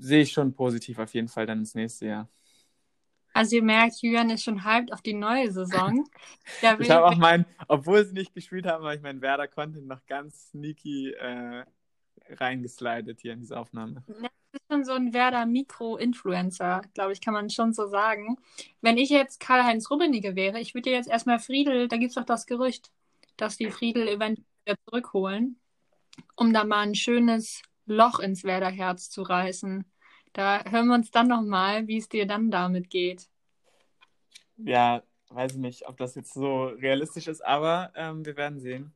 [0.00, 2.28] sehe ich schon positiv auf jeden Fall dann ins nächste Jahr.
[3.36, 6.08] Also ihr merkt, Julian ist schon hyped auf die neue Saison.
[6.80, 10.52] ich habe auch mein, obwohl sie nicht gespielt haben, habe ich meinen Werder-Content noch ganz
[10.52, 11.66] sneaky äh,
[12.30, 14.02] reingeslidet hier in diese Aufnahme.
[14.06, 18.38] Das ist schon so ein Werder-Mikro-Influencer, glaube ich, kann man schon so sagen.
[18.80, 22.24] Wenn ich jetzt Karl-Heinz Rummenigge wäre, ich würde jetzt erstmal Friedel, da gibt es doch
[22.24, 22.90] das Gerücht,
[23.36, 25.60] dass die Friedel eventuell wieder zurückholen,
[26.36, 29.84] um da mal ein schönes Loch ins Werder-Herz zu reißen.
[30.36, 33.26] Da hören wir uns dann nochmal, wie es dir dann damit geht.
[34.58, 38.92] Ja, weiß ich nicht, ob das jetzt so realistisch ist, aber ähm, wir werden sehen.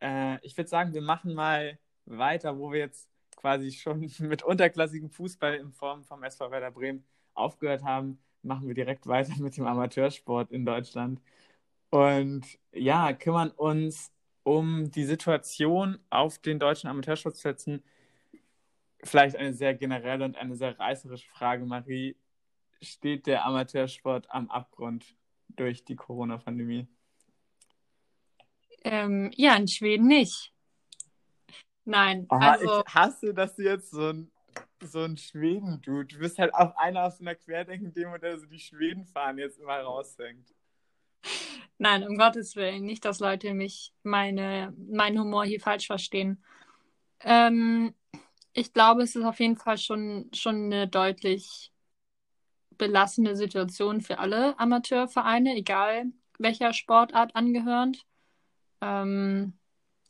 [0.00, 5.10] Äh, ich würde sagen, wir machen mal weiter, wo wir jetzt quasi schon mit unterklassigem
[5.10, 9.66] Fußball in Form vom SV Werder Bremen aufgehört haben, machen wir direkt weiter mit dem
[9.66, 11.20] Amateursport in Deutschland.
[11.90, 14.12] Und ja, kümmern uns
[14.44, 17.82] um die Situation auf den deutschen Amateursportplätzen.
[19.04, 22.16] Vielleicht eine sehr generelle und eine sehr reißerische Frage, Marie.
[22.80, 25.16] Steht der Amateursport am Abgrund
[25.48, 26.88] durch die Corona-Pandemie?
[28.84, 30.52] Ähm, ja, in Schweden nicht.
[31.84, 32.26] Nein.
[32.28, 32.82] Aha, also...
[32.86, 34.32] Ich hasse, dass du jetzt so ein,
[34.80, 36.06] so ein Schweden-Dude.
[36.06, 39.78] Du bist halt auch einer aus einer Querdenken-Demo, der so die Schweden fahren jetzt immer
[39.78, 40.52] raushängt.
[41.82, 42.84] Nein, um Gottes Willen.
[42.84, 46.40] Nicht, dass Leute mich, meine, meinen Humor hier falsch verstehen.
[47.18, 47.92] Ähm,
[48.52, 51.72] ich glaube, es ist auf jeden Fall schon, schon eine deutlich
[52.78, 56.04] belastende Situation für alle Amateurvereine, egal
[56.38, 58.06] welcher Sportart angehörend.
[58.80, 59.54] Ähm,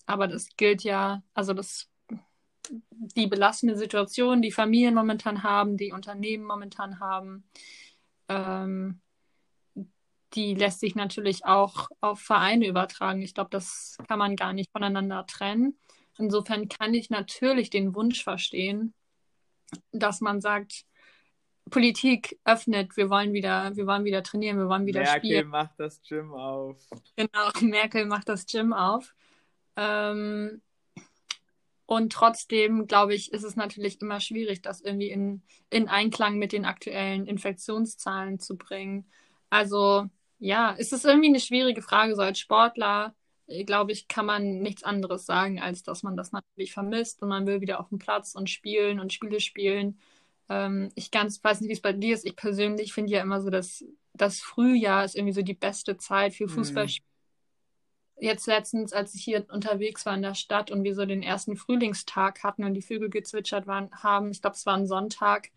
[0.04, 1.88] aber das gilt ja, also das,
[2.90, 7.44] die belastende Situation, die Familien momentan haben, die Unternehmen momentan haben,
[8.28, 9.00] ähm,
[10.34, 13.22] die lässt sich natürlich auch auf Vereine übertragen.
[13.22, 15.78] Ich glaube, das kann man gar nicht voneinander trennen.
[16.18, 18.94] Insofern kann ich natürlich den Wunsch verstehen,
[19.92, 20.84] dass man sagt,
[21.70, 25.50] Politik öffnet, wir wollen wieder, wir wollen wieder trainieren, wir wollen wieder Merkel spielen.
[25.50, 26.76] Merkel macht das Gym auf.
[27.16, 29.14] Genau, Merkel macht das Gym auf.
[29.76, 30.60] Ähm,
[31.86, 36.52] und trotzdem, glaube ich, ist es natürlich immer schwierig, das irgendwie in, in Einklang mit
[36.52, 39.06] den aktuellen Infektionszahlen zu bringen.
[39.50, 40.08] Also
[40.42, 42.16] ja, es ist irgendwie eine schwierige Frage.
[42.16, 43.14] So als Sportler,
[43.46, 47.28] äh, glaube ich, kann man nichts anderes sagen, als dass man das natürlich vermisst und
[47.28, 50.00] man will wieder auf den Platz und spielen und Spiele spielen.
[50.48, 52.26] Ähm, ich ganz weiß nicht, wie es bei dir ist.
[52.26, 56.34] Ich persönlich finde ja immer so, dass das Frühjahr ist irgendwie so die beste Zeit
[56.34, 56.86] für Fußball.
[56.86, 56.90] Mhm.
[58.18, 61.56] Jetzt letztens, als ich hier unterwegs war in der Stadt und wir so den ersten
[61.56, 65.50] Frühlingstag hatten und die Vögel gezwitschert waren, haben, ich glaube, es war ein Sonntag,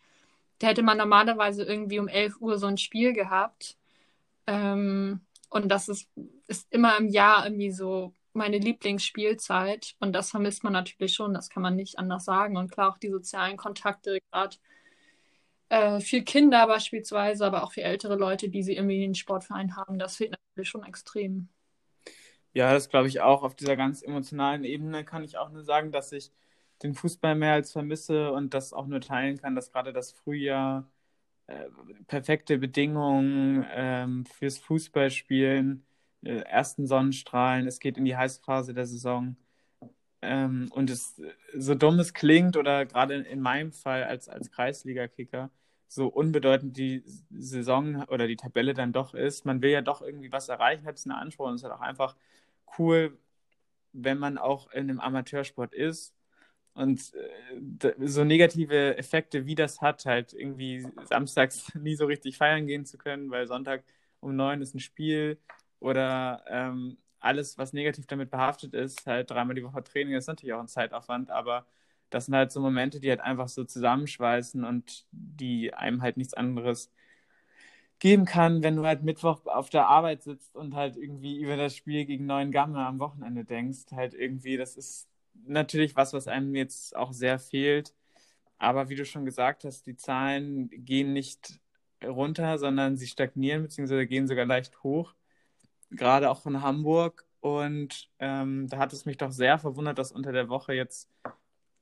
[0.59, 3.77] da hätte man normalerweise irgendwie um 11 Uhr so ein Spiel gehabt.
[4.47, 6.09] Ähm, und das ist,
[6.47, 9.95] ist immer im Jahr irgendwie so meine Lieblingsspielzeit.
[9.99, 12.57] Und das vermisst man natürlich schon, das kann man nicht anders sagen.
[12.57, 14.57] Und klar, auch die sozialen Kontakte, gerade
[15.69, 19.75] äh, für Kinder beispielsweise, aber auch für ältere Leute, die sie irgendwie in den Sportverein
[19.75, 21.49] haben, das fehlt natürlich schon extrem.
[22.53, 23.43] Ja, das glaube ich auch.
[23.43, 26.31] Auf dieser ganz emotionalen Ebene kann ich auch nur sagen, dass ich
[26.83, 30.89] den Fußball mehr als vermisse und das auch nur teilen kann, dass gerade das Frühjahr
[31.47, 31.65] äh,
[32.07, 35.85] perfekte Bedingungen ähm, fürs Fußballspielen,
[36.23, 39.37] äh, ersten Sonnenstrahlen, es geht in die Heißphase der Saison.
[40.21, 41.21] Ähm, und es
[41.55, 45.51] so dumm es klingt, oder gerade in meinem Fall als, als Kreisliga-Kicker,
[45.87, 50.31] so unbedeutend die Saison oder die Tabelle dann doch ist, man will ja doch irgendwie
[50.31, 52.15] was erreichen, hat es einen Anspruch und es ist halt auch einfach
[52.79, 53.17] cool,
[53.93, 56.13] wenn man auch in einem Amateursport ist
[56.75, 57.13] und
[57.81, 62.85] äh, so negative Effekte, wie das hat, halt irgendwie samstags nie so richtig feiern gehen
[62.85, 63.83] zu können, weil Sonntag
[64.19, 65.39] um neun ist ein Spiel
[65.79, 70.53] oder ähm, alles, was negativ damit behaftet ist, halt dreimal die Woche Training, ist natürlich
[70.53, 71.65] auch ein Zeitaufwand, aber
[72.09, 76.33] das sind halt so Momente, die halt einfach so zusammenschweißen und die einem halt nichts
[76.33, 76.91] anderes
[77.99, 81.75] geben kann, wenn du halt Mittwoch auf der Arbeit sitzt und halt irgendwie über das
[81.75, 83.91] Spiel gegen Neuen Gamme am Wochenende denkst.
[83.93, 85.07] Halt irgendwie, das ist
[85.45, 87.93] natürlich was, was einem jetzt auch sehr fehlt.
[88.57, 91.59] Aber wie du schon gesagt hast, die Zahlen gehen nicht
[92.03, 94.05] runter, sondern sie stagnieren bzw.
[94.05, 95.13] gehen sogar leicht hoch.
[95.91, 97.25] Gerade auch von Hamburg.
[97.41, 101.09] Und ähm, da hat es mich doch sehr verwundert, dass unter der Woche jetzt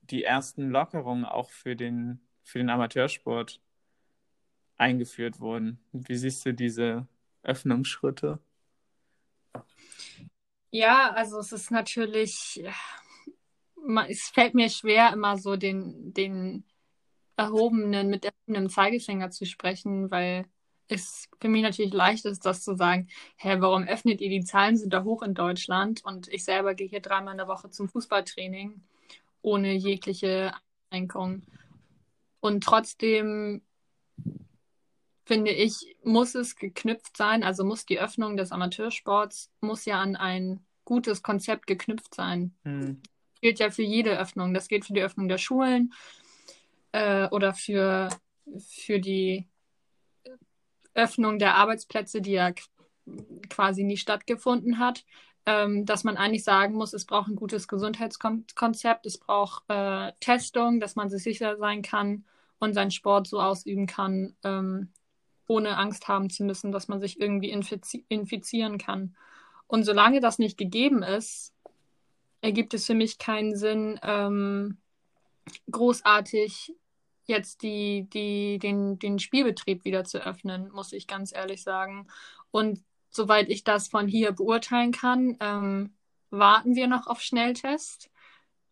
[0.02, 3.60] die ersten Lockerungen auch für den, für den Amateursport
[4.76, 5.78] eingeführt wurden.
[5.92, 7.06] Wie siehst du diese
[7.42, 8.40] Öffnungsschritte?
[10.70, 12.62] Ja, also es ist natürlich
[14.08, 16.64] es fällt mir schwer, immer so den, den
[17.36, 20.46] erhobenen, mit erhobenem Zeigefinger zu sprechen, weil
[20.88, 24.76] ist für mich natürlich leicht, ist das zu sagen, hä, warum öffnet ihr die Zahlen
[24.76, 27.88] sind da hoch in Deutschland und ich selber gehe hier dreimal in der Woche zum
[27.88, 28.82] Fußballtraining
[29.40, 30.52] ohne jegliche
[30.90, 31.42] Einschränkung.
[32.40, 33.62] Und trotzdem
[35.24, 40.16] finde ich, muss es geknüpft sein, also muss die Öffnung des Amateursports, muss ja an
[40.16, 42.54] ein gutes Konzept geknüpft sein.
[42.64, 43.00] Hm.
[43.44, 44.54] Gilt ja für jede Öffnung.
[44.54, 45.92] Das gilt für die Öffnung der Schulen
[46.92, 48.08] äh, oder für,
[48.66, 49.46] für die
[50.94, 52.52] Öffnung der Arbeitsplätze, die ja
[53.50, 55.04] quasi nie stattgefunden hat,
[55.44, 60.80] ähm, dass man eigentlich sagen muss, es braucht ein gutes Gesundheitskonzept, es braucht äh, Testung,
[60.80, 62.24] dass man sich sicher sein kann
[62.60, 64.88] und seinen Sport so ausüben kann, ähm,
[65.46, 69.14] ohne Angst haben zu müssen, dass man sich irgendwie infizi infizieren kann.
[69.66, 71.53] Und solange das nicht gegeben ist,
[72.44, 74.76] ergibt es für mich keinen Sinn, ähm,
[75.70, 76.74] großartig
[77.24, 82.06] jetzt die, die, den, den Spielbetrieb wieder zu öffnen, muss ich ganz ehrlich sagen.
[82.50, 85.94] Und soweit ich das von hier beurteilen kann, ähm,
[86.28, 88.10] warten wir noch auf Schnelltest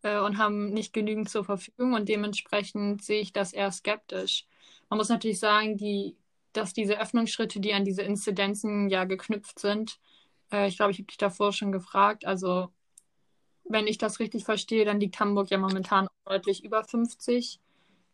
[0.03, 4.47] äh, und haben nicht genügend zur Verfügung und dementsprechend sehe ich das eher skeptisch.
[4.91, 6.19] Man muss natürlich sagen, die,
[6.53, 9.99] dass diese Öffnungsschritte, die an diese Inzidenzen ja geknüpft sind,
[10.53, 12.69] äh, ich glaube, ich habe dich davor schon gefragt, also
[13.65, 17.61] wenn ich das richtig verstehe, dann liegt Hamburg ja momentan deutlich über 50.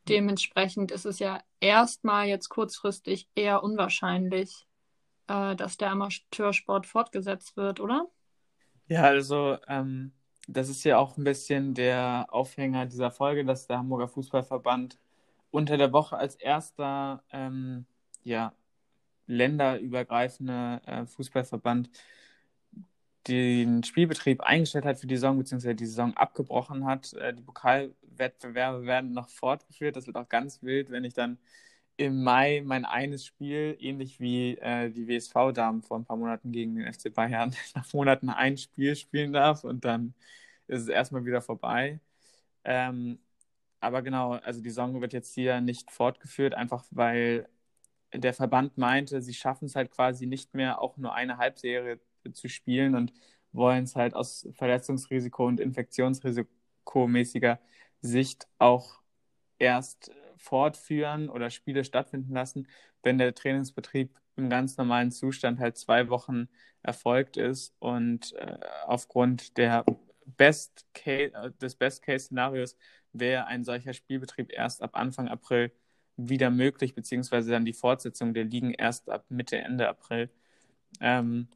[0.08, 4.66] Dementsprechend ist es ja erstmal jetzt kurzfristig eher unwahrscheinlich,
[5.28, 8.06] äh, dass der Amateursport fortgesetzt wird, oder?
[8.88, 10.12] Ja, also ähm,
[10.46, 14.98] das ist ja auch ein bisschen der Aufhänger dieser Folge, dass der Hamburger Fußballverband
[15.50, 17.84] unter der Woche als erster ähm,
[18.24, 18.54] ja,
[19.26, 21.90] länderübergreifende äh, Fußballverband
[23.28, 27.12] den Spielbetrieb eingestellt hat für die Saison, beziehungsweise die Saison abgebrochen hat.
[27.14, 29.96] Äh, die Pokalwettbewerbe werden noch fortgeführt.
[29.96, 31.38] Das wird auch ganz wild, wenn ich dann
[31.96, 36.76] im Mai mein eines Spiel, ähnlich wie äh, die WSV-Damen vor ein paar Monaten gegen
[36.76, 40.14] den FC Bayern, nach Monaten ein Spiel spielen darf und dann
[40.68, 42.00] ist es erstmal wieder vorbei.
[42.64, 43.18] Ähm,
[43.80, 47.48] aber genau, also die Saison wird jetzt hier nicht fortgeführt, einfach weil
[48.14, 52.00] der Verband meinte, sie schaffen es halt quasi nicht mehr, auch nur eine Halbserie
[52.34, 53.12] zu spielen und
[53.52, 57.58] wollen es halt aus Verletzungsrisiko und Infektionsrisikomäßiger
[58.00, 59.00] Sicht auch
[59.58, 62.68] erst fortführen oder Spiele stattfinden lassen,
[63.02, 66.48] wenn der Trainingsbetrieb im ganz normalen Zustand halt zwei Wochen
[66.82, 69.84] erfolgt ist und äh, aufgrund der
[70.36, 72.76] Best Case, des Best-Case-Szenarios
[73.12, 75.72] wäre ein solcher Spielbetrieb erst ab Anfang April
[76.16, 80.30] wieder möglich, beziehungsweise dann die Fortsetzung der Ligen erst ab Mitte, Ende April.
[81.00, 81.48] Ähm,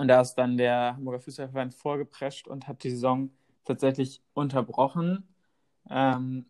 [0.00, 3.30] und da ist dann der Hamburger Fußballverband vorgeprescht und hat die Saison
[3.66, 5.28] tatsächlich unterbrochen.
[5.90, 6.46] Ähm,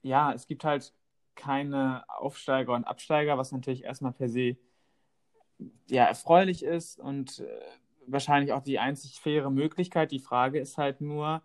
[0.00, 0.94] ja, es gibt halt
[1.34, 4.56] keine Aufsteiger und Absteiger, was natürlich erstmal per se
[5.86, 7.60] ja, erfreulich ist und äh,
[8.06, 10.10] wahrscheinlich auch die einzig faire Möglichkeit.
[10.10, 11.42] Die Frage ist halt nur,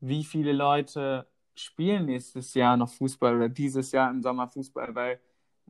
[0.00, 5.20] wie viele Leute spielen nächstes Jahr noch Fußball oder dieses Jahr im Sommer Fußball, weil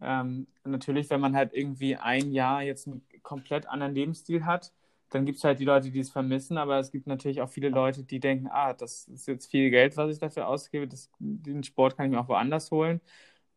[0.00, 4.72] ähm, natürlich, wenn man halt irgendwie ein Jahr jetzt einen komplett anderen Lebensstil hat,
[5.10, 7.68] dann gibt es halt die Leute, die es vermissen, aber es gibt natürlich auch viele
[7.70, 11.64] Leute, die denken, ah, das ist jetzt viel Geld, was ich dafür ausgebe, das, den
[11.64, 13.00] Sport kann ich mir auch woanders holen.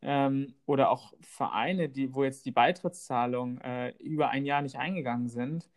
[0.02, 5.28] Ähm, oder auch Vereine, die, wo jetzt die Beitrittszahlungen äh, über ein Jahr nicht eingegangen
[5.28, 5.70] sind,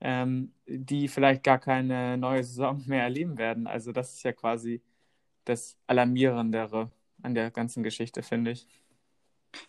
[0.00, 3.66] ähm, die vielleicht gar keine neue Saison mehr erleben werden.
[3.66, 4.82] Also das ist ja quasi
[5.44, 6.90] das Alarmierendere
[7.22, 8.66] an der ganzen Geschichte, finde ich.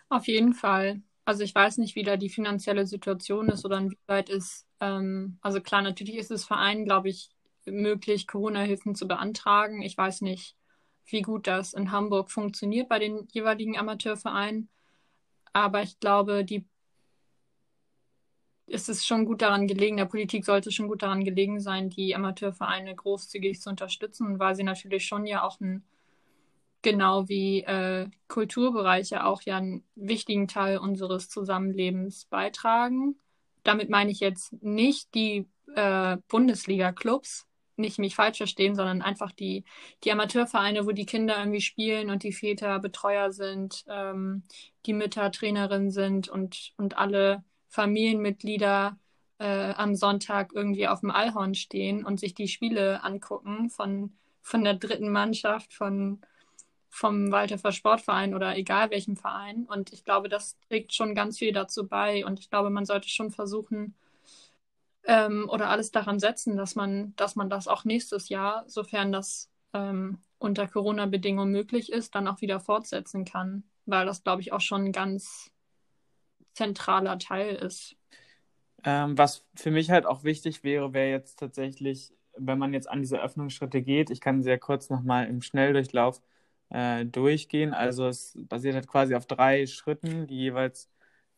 [0.10, 1.02] Auf jeden Fall.
[1.26, 5.62] Also ich weiß nicht, wie da die finanzielle Situation ist oder inwieweit es, ähm, also
[5.62, 7.30] klar, natürlich ist es Vereinen, glaube ich,
[7.66, 9.82] möglich, Corona-Hilfen zu beantragen.
[9.82, 10.56] Ich weiß nicht,
[11.06, 14.70] wie gut das in Hamburg funktioniert bei den jeweiligen Amateurvereinen.
[15.54, 16.66] Aber ich glaube, die
[18.68, 22.16] ist es schon gut daran gelegen, der Politik sollte schon gut daran gelegen sein, die
[22.16, 25.84] Amateurvereine großzügig zu unterstützen, weil sie natürlich schon ja auch ein
[26.82, 33.16] genau wie äh, Kulturbereiche auch ja einen wichtigen Teil unseres Zusammenlebens beitragen.
[33.66, 37.48] Damit meine ich jetzt nicht die äh, Bundesliga-Clubs,
[37.78, 39.66] nicht mich falsch verstehen, sondern einfach die,
[40.04, 44.44] die Amateurvereine, wo die Kinder irgendwie spielen und die Väter Betreuer sind, ähm,
[44.86, 48.98] die Mütter Trainerin sind und, und alle Familienmitglieder
[49.40, 54.64] äh, am Sonntag irgendwie auf dem Allhorn stehen und sich die Spiele angucken von, von
[54.64, 56.22] der dritten Mannschaft, von
[56.96, 59.66] vom Waldhofer Sportverein oder egal welchem Verein.
[59.66, 62.26] Und ich glaube, das trägt schon ganz viel dazu bei.
[62.26, 63.96] Und ich glaube, man sollte schon versuchen
[65.04, 69.52] ähm, oder alles daran setzen, dass man, dass man das auch nächstes Jahr, sofern das
[69.74, 73.66] ähm, unter Corona-Bedingungen möglich ist, dann auch wieder fortsetzen kann.
[73.86, 75.52] Weil das, glaube ich, auch schon ganz
[76.54, 77.98] zentraler Teil ist.
[78.86, 83.02] Ähm, was für mich halt auch wichtig wäre, wäre jetzt tatsächlich, wenn man jetzt an
[83.02, 86.22] diese Öffnungsschritte geht, ich kann sehr kurz nochmal im Schnelldurchlauf
[86.70, 87.74] äh, durchgehen.
[87.74, 90.90] Also es basiert halt quasi auf drei Schritten, die jeweils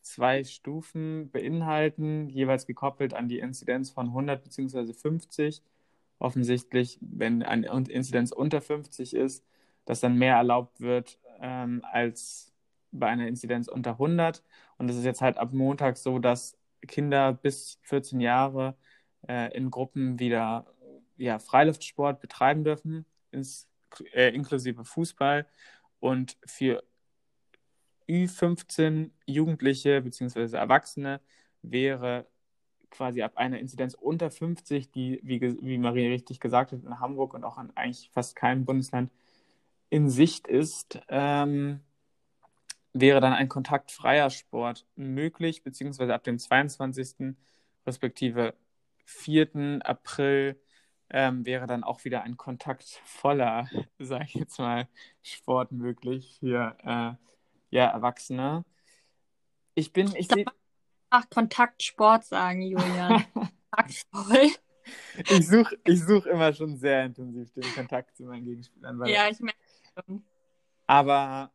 [0.02, 4.92] zwei Stufen beinhalten, jeweils gekoppelt an die Inzidenz von 100 bzw.
[4.92, 5.62] 50.
[6.18, 9.44] Offensichtlich, wenn eine Inzidenz unter 50 ist,
[9.84, 12.52] dass dann mehr erlaubt wird ähm, als
[12.90, 14.42] bei einer Inzidenz unter 100.
[14.78, 16.56] Und es ist jetzt halt ab Montag so, dass
[16.86, 18.76] Kinder bis 14 Jahre
[19.28, 20.66] äh, in Gruppen wieder
[21.16, 23.67] ja, Freiluftsport betreiben dürfen, ins,
[24.12, 25.46] äh, inklusive Fußball.
[26.00, 26.82] Und für
[28.08, 30.56] Ü15 Jugendliche bzw.
[30.56, 31.20] Erwachsene
[31.62, 32.26] wäre
[32.90, 37.34] quasi ab einer Inzidenz unter 50, die, wie, wie Marie richtig gesagt hat, in Hamburg
[37.34, 39.10] und auch in eigentlich fast keinem Bundesland
[39.90, 41.80] in Sicht ist, ähm,
[42.92, 47.36] wäre dann ein kontaktfreier Sport möglich, beziehungsweise ab dem 22.
[47.86, 48.54] respektive
[49.04, 49.80] 4.
[49.84, 50.60] April
[51.10, 54.88] ähm, wäre dann auch wieder ein kontaktvoller, sage ich jetzt mal,
[55.22, 57.14] Sport möglich für äh,
[57.70, 58.64] ja, Erwachsene.
[59.74, 60.44] Ich bin, ich, sehe.
[61.10, 63.24] Ach, Kontaktsport sagen, Julian.
[63.32, 64.50] Kontaktvoll.
[65.28, 69.04] Ich suche ich such immer schon sehr intensiv den Kontakt zu meinen Gegenspielern.
[69.06, 69.58] ja, ich merke
[69.94, 70.24] schon.
[70.86, 71.52] Aber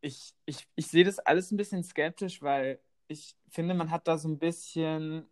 [0.00, 4.18] ich, ich, ich sehe das alles ein bisschen skeptisch, weil ich finde, man hat da
[4.18, 5.26] so ein bisschen,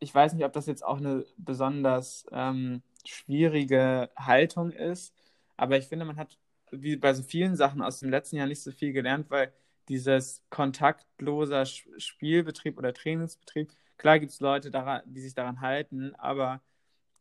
[0.00, 5.14] ich weiß nicht, ob das jetzt auch eine besonders ähm, schwierige Haltung ist,
[5.56, 6.38] aber ich finde, man hat
[6.72, 9.52] wie bei so vielen Sachen aus dem letzten Jahr nicht so viel gelernt, weil
[9.88, 16.62] dieses kontaktloser Spielbetrieb oder Trainingsbetrieb, klar gibt es Leute, daran, die sich daran halten, aber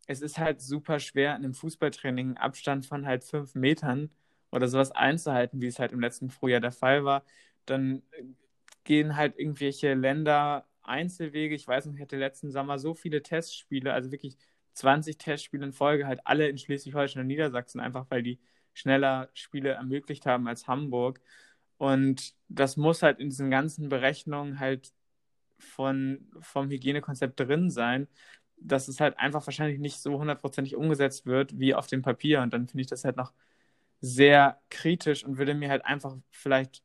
[0.08, 4.10] es ist halt super schwer, in einem Fußballtraining einen Abstand von halt fünf Metern
[4.52, 7.24] oder sowas einzuhalten, wie es halt im letzten Frühjahr der Fall war.
[7.66, 8.02] Dann
[8.84, 11.54] gehen halt irgendwelche Länder Einzelwege.
[11.54, 14.38] Ich weiß nicht, ich hatte letzten Sommer so viele Testspiele, also wirklich
[14.80, 18.40] 20 Testspiele in Folge, halt alle in Schleswig-Holstein und Niedersachsen, einfach weil die
[18.74, 21.22] schneller Spiele ermöglicht haben als Hamburg.
[21.78, 24.92] Und das muss halt in diesen ganzen Berechnungen halt
[25.60, 28.08] von, vom Hygienekonzept drin sein,
[28.58, 32.42] dass es halt einfach wahrscheinlich nicht so hundertprozentig umgesetzt wird wie auf dem Papier.
[32.42, 33.34] Und dann finde ich das halt noch
[34.02, 36.84] sehr kritisch und würde mir halt einfach vielleicht,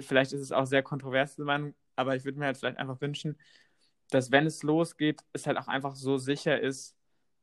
[0.00, 1.38] vielleicht ist es auch sehr kontrovers,
[1.96, 3.38] aber ich würde mir halt vielleicht einfach wünschen,
[4.10, 6.97] dass wenn es losgeht, es halt auch einfach so sicher ist,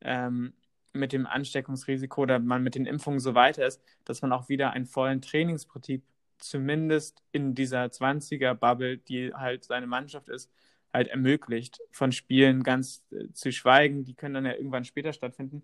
[0.06, 0.54] ähm,
[0.92, 4.70] mit dem Ansteckungsrisiko oder man mit den Impfungen so weiter ist, dass man auch wieder
[4.70, 6.02] einen vollen Trainingsbetrieb
[6.38, 10.50] zumindest in dieser 20er-Bubble, die halt seine Mannschaft ist,
[10.92, 14.04] halt ermöglicht, von Spielen ganz äh, zu schweigen.
[14.04, 15.62] Die können dann ja irgendwann später stattfinden.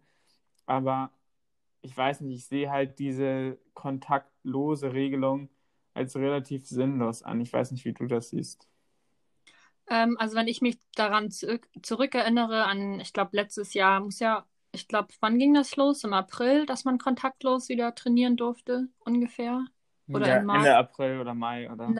[0.67, 1.11] Aber
[1.83, 5.49] ich weiß nicht, ich sehe halt diese kontaktlose Regelung
[5.95, 7.41] als relativ sinnlos an.
[7.41, 8.69] Ich weiß nicht, wie du das siehst.
[9.93, 14.47] Ähm, also wenn ich mich daran zu zurückerinnere, an, ich glaube, letztes Jahr muss ja
[14.73, 16.03] ich glaube, wann ging das los?
[16.03, 19.67] Im April, dass man kontaktlos wieder trainieren durfte, ungefähr?
[20.09, 21.95] Oder ja, Ende April oder Mai, oder?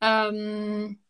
[0.00, 1.00] Ähm,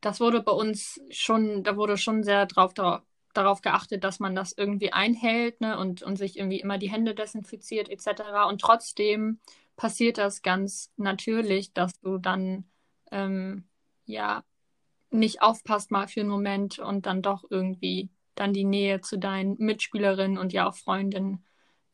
[0.00, 3.02] das wurde bei uns schon, da wurde schon sehr drauf, darauf,
[3.32, 7.14] darauf geachtet, dass man das irgendwie einhält ne, und, und sich irgendwie immer die Hände
[7.14, 8.48] desinfiziert etc.
[8.48, 9.38] Und trotzdem
[9.76, 12.64] passiert das ganz natürlich, dass du dann
[13.12, 13.68] ähm,
[14.04, 14.42] ja
[15.12, 19.56] nicht aufpasst mal für einen Moment und dann doch irgendwie dann die Nähe zu deinen
[19.58, 21.44] Mitspielerinnen und ja auch Freundinnen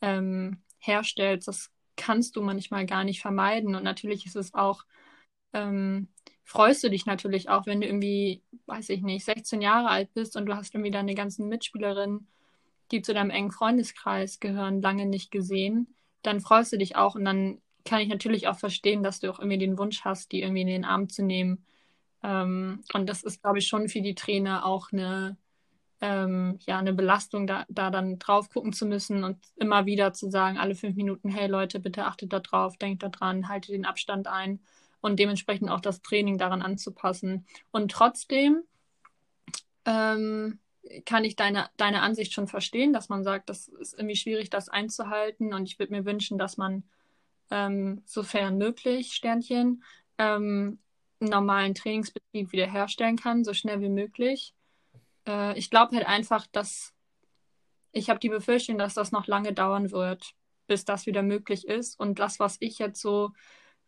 [0.01, 1.49] ähm, herstellst.
[1.49, 3.75] Das kannst du manchmal gar nicht vermeiden.
[3.75, 4.85] Und natürlich ist es auch,
[5.53, 6.09] ähm,
[6.45, 10.37] freust du dich natürlich auch, wenn du irgendwie, weiß ich nicht, 16 Jahre alt bist
[10.37, 12.29] und du hast irgendwie deine ganzen Mitspielerinnen,
[12.93, 15.95] die zu deinem engen Freundeskreis gehören, lange nicht gesehen.
[16.23, 19.39] Dann freust du dich auch und dann kann ich natürlich auch verstehen, dass du auch
[19.39, 21.65] irgendwie den Wunsch hast, die irgendwie in den Arm zu nehmen.
[22.23, 25.37] Ähm, und das ist, glaube ich, schon für die Trainer auch eine
[26.01, 30.31] ähm, ja, eine Belastung, da, da dann drauf gucken zu müssen und immer wieder zu
[30.31, 33.85] sagen, alle fünf Minuten, hey Leute, bitte achtet da drauf, denkt da dran, haltet den
[33.85, 34.61] Abstand ein
[35.01, 37.47] und dementsprechend auch das Training daran anzupassen.
[37.73, 38.63] Und trotzdem
[39.85, 40.61] ähm,
[41.05, 44.69] kann ich deine, deine Ansicht schon verstehen, dass man sagt, das ist irgendwie schwierig, das
[44.69, 46.85] einzuhalten und ich würde mir wünschen, dass man
[47.51, 49.83] ähm, sofern möglich, Sternchen,
[50.19, 50.79] ähm,
[51.21, 54.55] normalen Trainingsbetrieb wiederherstellen kann, so schnell wie möglich.
[55.27, 56.95] Äh, ich glaube halt einfach, dass
[57.93, 60.35] ich habe die Befürchtung, dass das noch lange dauern wird,
[60.67, 61.99] bis das wieder möglich ist.
[61.99, 63.33] Und das, was ich jetzt so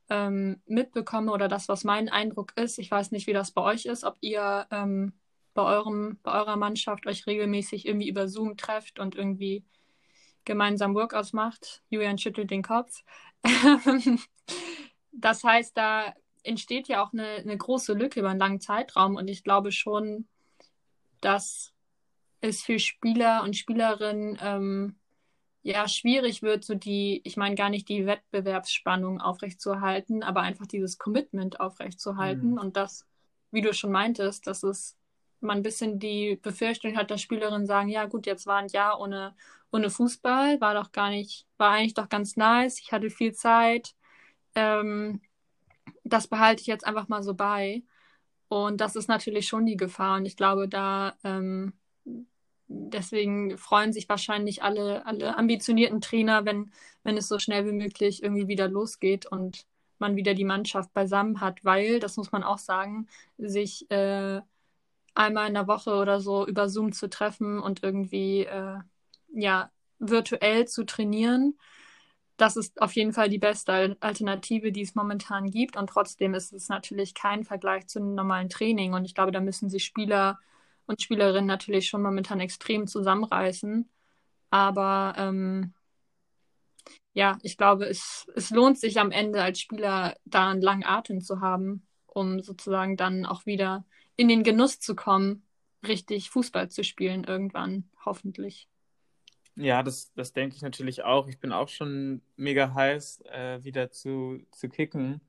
[0.09, 3.87] ähm, mitbekomme oder das, was mein Eindruck ist, ich weiß nicht, wie das bei euch
[3.87, 5.13] ist, ob ihr ähm,
[5.55, 9.65] bei, eurem, bei eurer Mannschaft euch regelmäßig irgendwie über Zoom trefft und irgendwie
[10.45, 11.83] gemeinsam Workouts macht.
[11.91, 13.05] Julian schüttelt den Kopf.
[15.13, 19.29] das heißt, da entsteht ja auch eine, eine große Lücke über einen langen Zeitraum und
[19.29, 20.27] ich glaube schon,
[21.21, 21.73] dass
[22.41, 24.97] es für Spieler und Spielerinnen ähm,
[25.63, 30.99] ja schwierig wird, so die, ich meine gar nicht die Wettbewerbsspannung aufrechtzuerhalten, aber einfach dieses
[30.99, 32.59] Commitment aufrechtzuerhalten mhm.
[32.59, 33.07] und das,
[33.51, 34.97] wie du schon meintest, dass es
[35.41, 39.01] man ein bisschen die Befürchtung hat, dass Spielerinnen sagen, ja gut, jetzt war ein Jahr
[39.01, 39.35] ohne,
[39.73, 43.95] ohne Fußball, war doch gar nicht, war eigentlich doch ganz nice, ich hatte viel Zeit,
[44.55, 45.21] ähm,
[46.05, 47.83] das behalte ich jetzt einfach mal so bei.
[48.49, 50.17] Und das ist natürlich schon die Gefahr.
[50.19, 51.73] Und ich glaube, da ähm,
[52.71, 56.71] deswegen freuen sich wahrscheinlich alle, alle ambitionierten Trainer, wenn,
[57.03, 59.67] wenn es so schnell wie möglich irgendwie wieder losgeht und
[59.99, 64.41] man wieder die Mannschaft beisammen hat, weil, das muss man auch sagen, sich äh,
[65.15, 68.79] einmal in der Woche oder so über Zoom zu treffen und irgendwie äh,
[69.35, 71.59] ja virtuell zu trainieren,
[72.41, 75.77] das ist auf jeden Fall die beste Alternative, die es momentan gibt.
[75.77, 78.95] Und trotzdem ist es natürlich kein Vergleich zu einem normalen Training.
[78.95, 80.39] Und ich glaube, da müssen sich Spieler
[80.87, 83.89] und Spielerinnen natürlich schon momentan extrem zusammenreißen.
[84.51, 85.75] Aber ähm,
[87.13, 91.21] ja, ich glaube, es, es lohnt sich am Ende als Spieler da einen langen Atem
[91.21, 93.85] zu haben, um sozusagen dann auch wieder
[94.17, 95.47] in den Genuss zu kommen,
[95.87, 98.70] richtig Fußball zu spielen irgendwann, hoffentlich.
[99.63, 101.29] Ja, das, das denke ich natürlich auch.
[101.29, 105.21] Ich bin auch schon mega heiß, äh, wieder zu, zu kicken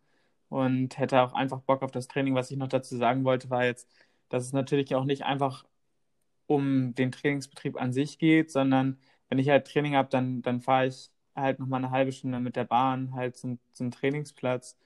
[0.48, 2.34] und hätte auch einfach Bock auf das Training.
[2.36, 3.90] Was ich noch dazu sagen wollte, war jetzt,
[4.30, 5.66] dass es natürlich auch nicht einfach
[6.48, 10.88] um den Trainingsbetrieb an sich geht, sondern wenn ich halt Training habe, dann, dann fahre
[10.88, 14.78] ich halt nochmal eine halbe Stunde mit der Bahn halt zum, zum Trainingsplatz.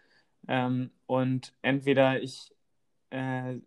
[0.48, 2.54] Ähm, und entweder ich,
[3.12, 3.60] äh,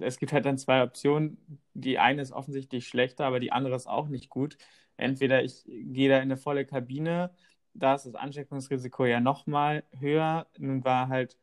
[0.00, 1.38] es gibt halt dann zwei Optionen.
[1.74, 4.56] Die eine ist offensichtlich schlechter, aber die andere ist auch nicht gut.
[4.96, 7.32] Entweder ich gehe da in eine volle Kabine,
[7.74, 10.46] da ist das Ansteckungsrisiko ja nochmal höher.
[10.58, 11.36] Nun war halt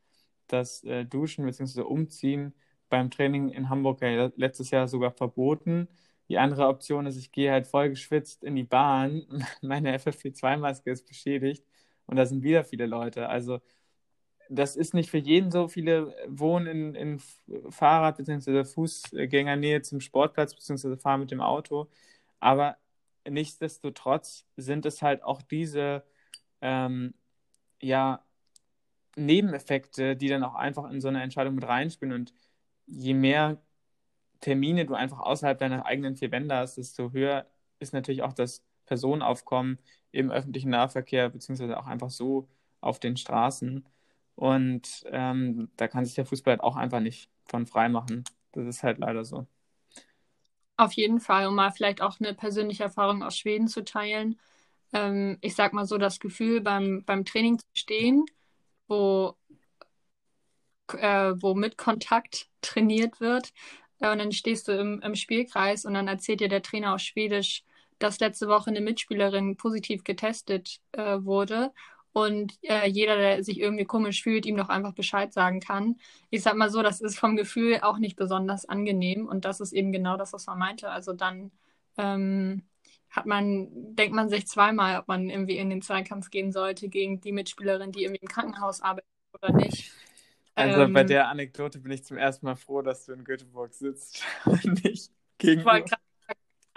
[0.47, 1.81] das äh, Duschen bzw.
[1.81, 2.53] Umziehen
[2.89, 5.87] beim Training in Hamburg ja letztes Jahr sogar verboten.
[6.29, 9.23] Die andere Option ist, ich gehe halt voll geschwitzt in die Bahn,
[9.61, 11.65] meine FFP2-Maske ist beschädigt
[12.05, 13.29] und da sind wieder viele Leute.
[13.29, 13.59] Also
[14.49, 15.67] das ist nicht für jeden so.
[15.67, 18.63] Viele wohnen in, in Fahrrad- bzw.
[18.65, 20.97] Fußgängernähe zum Sportplatz bzw.
[20.97, 21.89] fahren mit dem Auto.
[22.39, 22.77] Aber
[23.29, 26.03] nichtsdestotrotz sind es halt auch diese
[26.61, 27.13] ähm,
[27.81, 28.23] ja,
[29.15, 32.13] Nebeneffekte, die dann auch einfach in so eine Entscheidung mit reinspielen.
[32.13, 32.33] Und
[32.85, 33.61] je mehr
[34.41, 37.47] Termine du einfach außerhalb deiner eigenen vier Wände hast, desto höher
[37.79, 39.79] ist natürlich auch das Personenaufkommen
[40.11, 42.47] im öffentlichen Nahverkehr, beziehungsweise auch einfach so
[42.81, 43.85] auf den Straßen.
[44.37, 48.23] Und ähm, da kann sich der Fußball halt auch einfach nicht von frei machen.
[48.51, 49.47] Das ist halt leider so.
[50.77, 54.39] Auf jeden Fall, um mal vielleicht auch eine persönliche Erfahrung aus Schweden zu teilen.
[54.93, 58.25] Ähm, ich sag mal so, das Gefühl beim, beim Training zu stehen,
[58.87, 59.35] wo,
[60.93, 63.53] äh, wo mit Kontakt trainiert wird.
[63.99, 67.01] Äh, und dann stehst du im, im Spielkreis und dann erzählt dir der Trainer aus
[67.01, 67.63] Schwedisch,
[67.97, 71.73] dass letzte Woche eine Mitspielerin positiv getestet äh, wurde
[72.17, 75.97] und äh, jeder, der sich irgendwie komisch fühlt, ihm doch einfach Bescheid sagen kann.
[76.31, 79.71] Ich sag mal so, das ist vom Gefühl auch nicht besonders angenehm und das ist
[79.71, 80.89] eben genau das, was man meinte.
[80.89, 81.51] Also dann
[81.95, 82.63] ähm,
[83.11, 87.21] hat man, denkt man sich zweimal, ob man irgendwie in den Zweikampf gehen sollte gegen
[87.21, 89.91] die Mitspielerin, die irgendwie im Krankenhaus arbeitet oder nicht.
[90.55, 93.75] Also ähm, bei der Anekdote bin ich zum ersten Mal froh, dass du in Göteborg
[93.75, 95.85] sitzt und nicht gegenüber.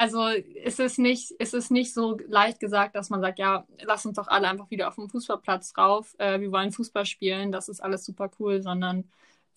[0.01, 4.07] Also ist es nicht, ist es nicht so leicht gesagt, dass man sagt, ja, lass
[4.07, 7.69] uns doch alle einfach wieder auf den Fußballplatz rauf, äh, wir wollen Fußball spielen, das
[7.69, 9.05] ist alles super cool, sondern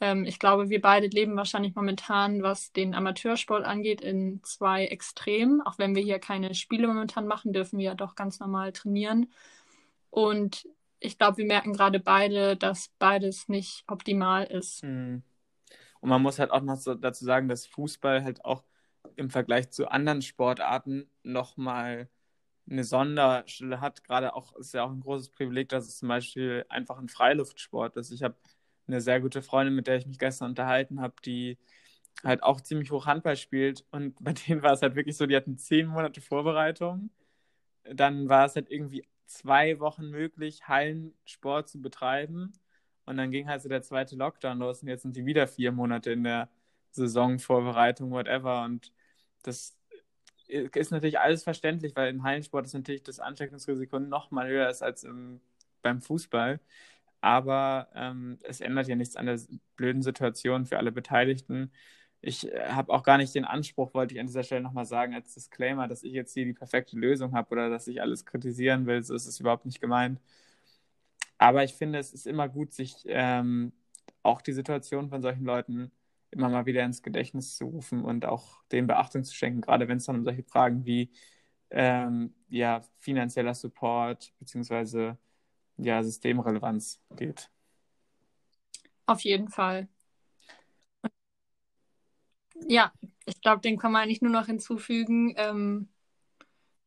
[0.02, 5.62] ähm, ich glaube, wir beide leben wahrscheinlich momentan, was den Amateursport angeht, in zwei Extremen.
[5.62, 9.32] Auch wenn wir hier keine Spiele momentan machen, dürfen wir ja doch ganz normal trainieren.
[10.10, 10.68] Und
[11.00, 14.82] ich glaube, wir merken gerade beide, dass beides nicht optimal ist.
[14.82, 15.24] Hm.
[16.02, 18.64] Und man muss halt auch noch so dazu sagen, dass Fußball halt auch
[19.18, 22.10] im Vergleich zu anderen Sportarten nochmal
[22.70, 24.04] eine Sonderstelle hat.
[24.04, 27.98] Gerade auch ist ja auch ein großes Privileg, dass es zum Beispiel einfach ein Freiluftsport
[27.98, 28.12] ist.
[28.12, 28.36] Ich habe
[28.88, 31.58] eine sehr gute Freundin, mit der ich mich gestern unterhalten habe, die
[32.24, 33.86] halt auch ziemlich hoch Handball spielt.
[33.92, 37.10] Und bei denen war es halt wirklich so, die hatten zehn Monate Vorbereitung.
[37.84, 42.54] Dann war es halt irgendwie zwei Wochen möglich, Hallensport zu betreiben.
[43.06, 45.72] Und dann ging halt so der zweite Lockdown los und jetzt sind die wieder vier
[45.74, 46.50] Monate in der
[46.92, 48.64] Saisonvorbereitung, whatever.
[48.64, 48.94] Und
[49.44, 49.78] das
[50.48, 54.84] ist natürlich alles verständlich, weil im Hallensport ist natürlich das Ansteckungsrisiko noch mal höher ist
[54.84, 55.42] als im,
[55.82, 56.60] beim Fußball.
[57.22, 59.40] Aber ähm, es ändert ja nichts an der
[59.78, 61.72] blöden Situation für alle Beteiligten.
[62.22, 65.14] Ich äh, habe auch gar nicht den Anspruch, wollte ich an dieser Stelle nochmal sagen,
[65.14, 68.86] als Disclaimer, dass ich jetzt hier die perfekte Lösung habe oder dass ich alles kritisieren
[68.88, 69.04] will.
[69.04, 70.20] So ist es überhaupt nicht gemeint.
[71.38, 73.74] Aber ich finde, es ist immer gut, sich ähm,
[74.24, 75.92] auch die Situation von solchen Leuten
[76.34, 79.98] immer mal wieder ins Gedächtnis zu rufen und auch dem Beachtung zu schenken, gerade wenn
[79.98, 81.12] es dann um solche Fragen wie
[81.70, 85.18] ähm, ja, finanzieller Support beziehungsweise
[85.78, 87.50] ja, Systemrelevanz geht.
[89.06, 89.88] Auf jeden Fall.
[92.68, 92.94] Ja,
[93.26, 95.34] ich glaube, den kann man eigentlich nur noch hinzufügen.
[95.38, 95.90] Ähm,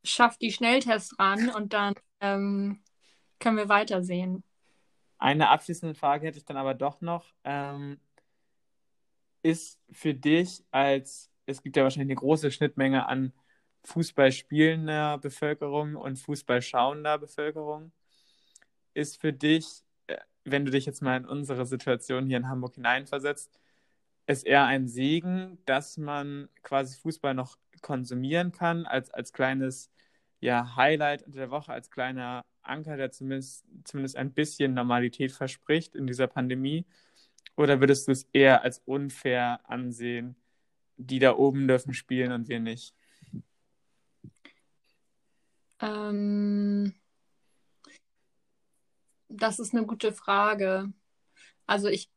[0.04, 2.82] schafft die Schnelltests ran und dann ähm,
[3.38, 4.42] können wir weitersehen.
[5.18, 7.34] Eine abschließende Frage hätte ich dann aber doch noch.
[7.44, 7.98] Ähm,
[9.42, 13.32] ist für dich als, es gibt ja wahrscheinlich eine große Schnittmenge an
[13.84, 17.92] Fußball spielender Bevölkerung und Fußball schauender Bevölkerung,
[18.94, 22.74] ist für dich, äh, wenn du dich jetzt mal in unsere Situation hier in Hamburg
[22.74, 23.58] hineinversetzt,
[24.26, 29.90] es eher ein Segen, dass man quasi Fußball noch konsumieren kann, als, als kleines
[30.40, 36.06] ja, Highlight der Woche, als kleiner Anker, der zumindest, zumindest ein bisschen Normalität verspricht in
[36.06, 36.86] dieser Pandemie?
[37.56, 40.36] Oder würdest du es eher als unfair ansehen,
[40.96, 42.94] die da oben dürfen spielen und wir nicht?
[45.80, 46.94] Ähm,
[49.28, 50.92] das ist eine gute Frage.
[51.66, 52.10] Also ich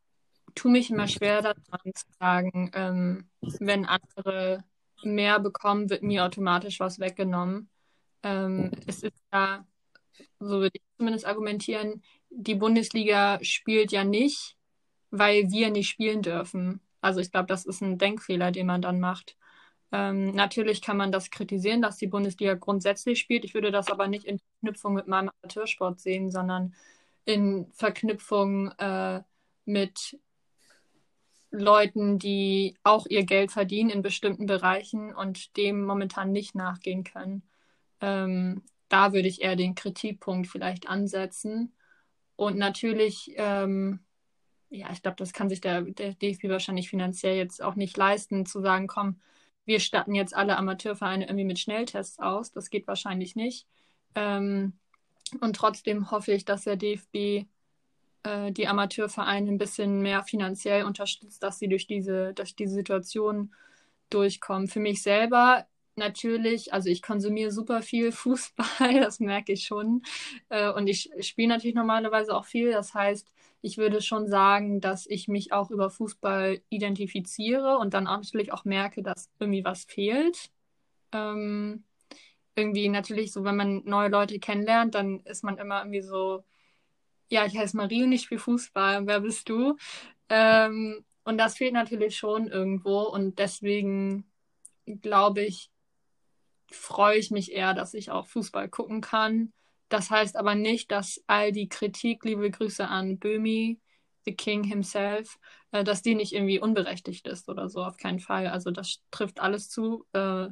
[0.54, 3.30] tue mich immer schwer daran zu sagen, ähm,
[3.60, 4.64] wenn andere
[5.02, 7.70] mehr bekommen, wird mir automatisch was weggenommen.
[8.22, 9.66] Ähm, es ist ja,
[10.38, 14.56] so würde ich zumindest argumentieren, die Bundesliga spielt ja nicht,
[15.10, 16.80] weil wir nicht spielen dürfen.
[17.00, 19.36] Also ich glaube, das ist ein Denkfehler, den man dann macht.
[19.92, 23.44] Ähm, natürlich kann man das kritisieren, dass die Bundesliga grundsätzlich spielt.
[23.44, 26.74] Ich würde das aber nicht in Verknüpfung mit meinem Amateursport sehen, sondern
[27.24, 29.22] in Verknüpfung äh,
[29.64, 30.18] mit
[31.50, 37.42] Leuten, die auch ihr Geld verdienen in bestimmten Bereichen und dem momentan nicht nachgehen können.
[38.00, 41.72] Ähm, da würde ich eher den Kritikpunkt vielleicht ansetzen.
[42.36, 44.00] Und natürlich, ähm,
[44.70, 48.46] ja, ich glaube, das kann sich der, der DFB wahrscheinlich finanziell jetzt auch nicht leisten,
[48.46, 49.20] zu sagen, komm,
[49.64, 52.52] wir statten jetzt alle Amateurvereine irgendwie mit Schnelltests aus.
[52.52, 53.66] Das geht wahrscheinlich nicht.
[54.14, 54.72] Ähm,
[55.40, 57.46] und trotzdem hoffe ich, dass der DFB
[58.24, 63.54] äh, die Amateurvereine ein bisschen mehr finanziell unterstützt, dass sie durch diese, durch diese Situation
[64.10, 64.68] durchkommen.
[64.68, 65.66] Für mich selber
[65.96, 70.02] natürlich, also ich konsumiere super viel Fußball, das merke ich schon.
[70.48, 72.72] Äh, und ich spiele natürlich normalerweise auch viel.
[72.72, 73.28] Das heißt,
[73.62, 78.64] ich würde schon sagen, dass ich mich auch über Fußball identifiziere und dann natürlich auch
[78.64, 80.50] merke, dass irgendwie was fehlt.
[81.12, 81.84] Ähm,
[82.56, 86.44] irgendwie natürlich so, wenn man neue Leute kennenlernt, dann ist man immer irgendwie so,
[87.28, 89.06] ja, ich heiße Marie und ich spiele Fußball.
[89.06, 89.76] Wer bist du?
[90.28, 94.30] Ähm, und das fehlt natürlich schon irgendwo und deswegen
[94.86, 95.70] glaube ich,
[96.70, 99.52] freue ich mich eher, dass ich auch Fußball gucken kann.
[99.90, 103.80] Das heißt aber nicht, dass all die Kritik, liebe Grüße an Böhmi,
[104.24, 105.38] the King himself,
[105.72, 108.46] äh, dass die nicht irgendwie unberechtigt ist oder so, auf keinen Fall.
[108.46, 110.48] Also das trifft alles zu, äh,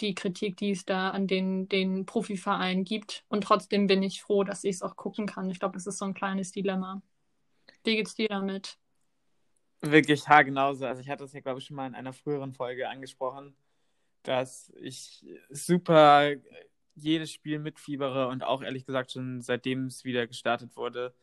[0.00, 3.24] die Kritik, die es da an den, den Profivereinen gibt.
[3.28, 5.50] Und trotzdem bin ich froh, dass ich es auch gucken kann.
[5.50, 7.02] Ich glaube, das ist so ein kleines Dilemma.
[7.84, 8.78] Wie geht's dir damit?
[9.80, 10.86] Wirklich haargenauso.
[10.86, 13.56] Also ich hatte es ja, glaube ich, schon mal in einer früheren Folge angesprochen
[14.22, 16.32] dass ich super
[17.04, 21.14] jedes Spiel mitfiebere und auch ehrlich gesagt schon seitdem es wieder gestartet wurde.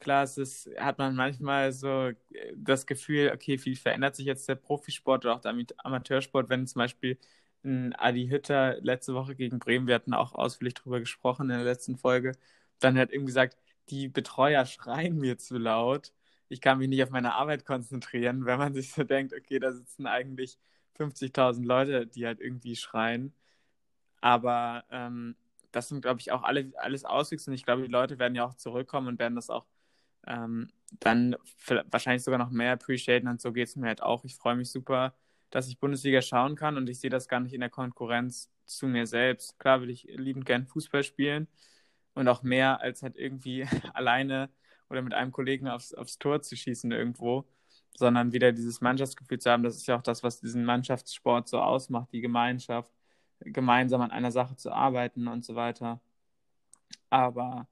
[0.00, 2.10] Klar, es ist, hat man manchmal so
[2.56, 6.80] das Gefühl, okay, wie verändert sich jetzt der Profisport oder auch der Amateursport, wenn zum
[6.80, 7.18] Beispiel
[7.64, 11.64] ein Adi Hütter letzte Woche gegen Bremen, wir hatten auch ausführlich darüber gesprochen in der
[11.64, 12.32] letzten Folge,
[12.80, 13.56] dann hat irgendwie gesagt,
[13.88, 16.12] die Betreuer schreien mir zu laut.
[16.48, 19.72] Ich kann mich nicht auf meine Arbeit konzentrieren, wenn man sich so denkt, okay, da
[19.72, 20.58] sitzen eigentlich
[20.94, 23.34] 50.000 Leute, die halt irgendwie schreien.
[24.24, 25.36] Aber ähm,
[25.70, 27.50] das sind, glaube ich, auch alle, alles Auswüchse.
[27.50, 29.66] Und ich glaube, die Leute werden ja auch zurückkommen und werden das auch
[30.26, 30.70] ähm,
[31.00, 31.36] dann
[31.90, 33.28] wahrscheinlich sogar noch mehr appreciaten.
[33.28, 34.24] Und so geht es mir halt auch.
[34.24, 35.14] Ich freue mich super,
[35.50, 38.86] dass ich Bundesliga schauen kann und ich sehe das gar nicht in der Konkurrenz zu
[38.86, 39.58] mir selbst.
[39.58, 41.46] Klar will ich liebend gern Fußball spielen
[42.14, 44.48] und auch mehr als halt irgendwie alleine
[44.88, 47.46] oder mit einem Kollegen aufs, aufs Tor zu schießen irgendwo
[47.96, 49.62] sondern wieder dieses Mannschaftsgefühl zu haben.
[49.62, 52.90] Das ist ja auch das, was diesen Mannschaftssport so ausmacht, die Gemeinschaft,
[53.44, 56.00] gemeinsam an einer Sache zu arbeiten und so weiter.
[57.10, 57.68] Aber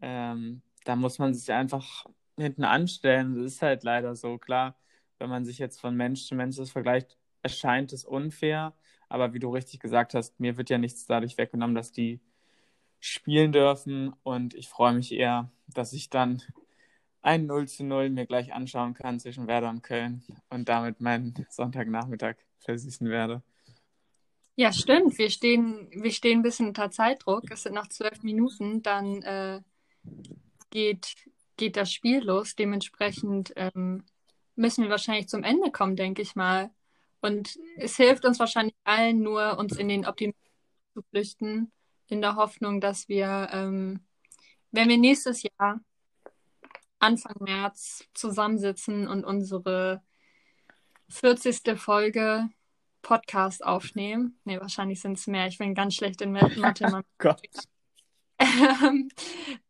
[0.00, 3.36] ähm, da muss man sich einfach hinten anstellen.
[3.36, 4.38] Das ist halt leider so.
[4.38, 4.76] Klar,
[5.18, 8.74] wenn man sich jetzt von Mensch zu Mensch das vergleicht, erscheint es unfair.
[9.08, 12.20] Aber wie du richtig gesagt hast, mir wird ja nichts dadurch weggenommen, dass die
[13.00, 14.14] spielen dürfen.
[14.22, 16.42] Und ich freue mich eher, dass ich dann
[17.22, 21.34] ein 0 zu 0 mir gleich anschauen kann zwischen Werder und Köln und damit meinen
[21.50, 23.42] Sonntagnachmittag versüßen werde.
[24.60, 25.18] Ja, stimmt.
[25.18, 27.48] Wir stehen, wir stehen ein bisschen unter Zeitdruck.
[27.52, 28.82] Es sind noch zwölf Minuten.
[28.82, 29.60] Dann äh,
[30.70, 31.14] geht
[31.56, 32.56] geht das Spiel los.
[32.56, 34.02] Dementsprechend ähm,
[34.56, 36.70] müssen wir wahrscheinlich zum Ende kommen, denke ich mal.
[37.20, 40.42] Und es hilft uns wahrscheinlich allen nur, uns in den Optimismus
[40.92, 41.70] zu flüchten,
[42.08, 44.00] in der Hoffnung, dass wir, ähm,
[44.72, 45.80] wenn wir nächstes Jahr
[46.98, 50.02] Anfang März zusammensitzen und unsere
[51.10, 51.78] 40.
[51.78, 52.48] Folge
[53.02, 54.38] Podcast aufnehmen.
[54.44, 55.46] Ne, wahrscheinlich sind es mehr.
[55.46, 56.54] Ich bin ganz schlecht in Mathe.
[56.94, 57.40] oh Gott.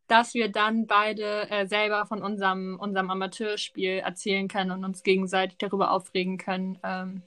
[0.08, 5.58] dass wir dann beide äh, selber von unserem, unserem Amateurspiel erzählen können und uns gegenseitig
[5.58, 7.22] darüber aufregen können, ähm,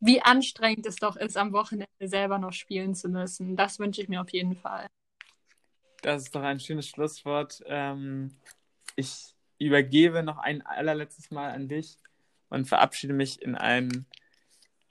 [0.00, 3.56] wie anstrengend es doch ist, am Wochenende selber noch spielen zu müssen.
[3.56, 4.86] Das wünsche ich mir auf jeden Fall.
[6.02, 7.62] Das ist doch ein schönes Schlusswort.
[7.66, 8.36] Ähm,
[8.94, 11.96] ich übergebe noch ein allerletztes Mal an dich
[12.50, 14.06] und verabschiede mich in ein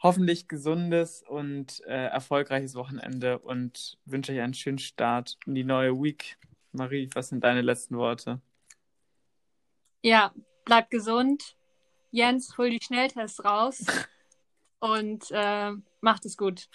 [0.02, 5.94] hoffentlich gesundes und äh, erfolgreiches Wochenende und wünsche euch einen schönen Start in die neue
[6.02, 6.38] Week.
[6.72, 8.42] Marie, was sind deine letzten Worte?
[10.02, 10.34] Ja,
[10.66, 11.56] bleib gesund.
[12.12, 13.86] Jens, hol die Schnelltests raus
[14.80, 15.72] und äh,
[16.02, 16.70] macht es gut.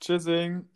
[0.00, 0.68] Tschüssing.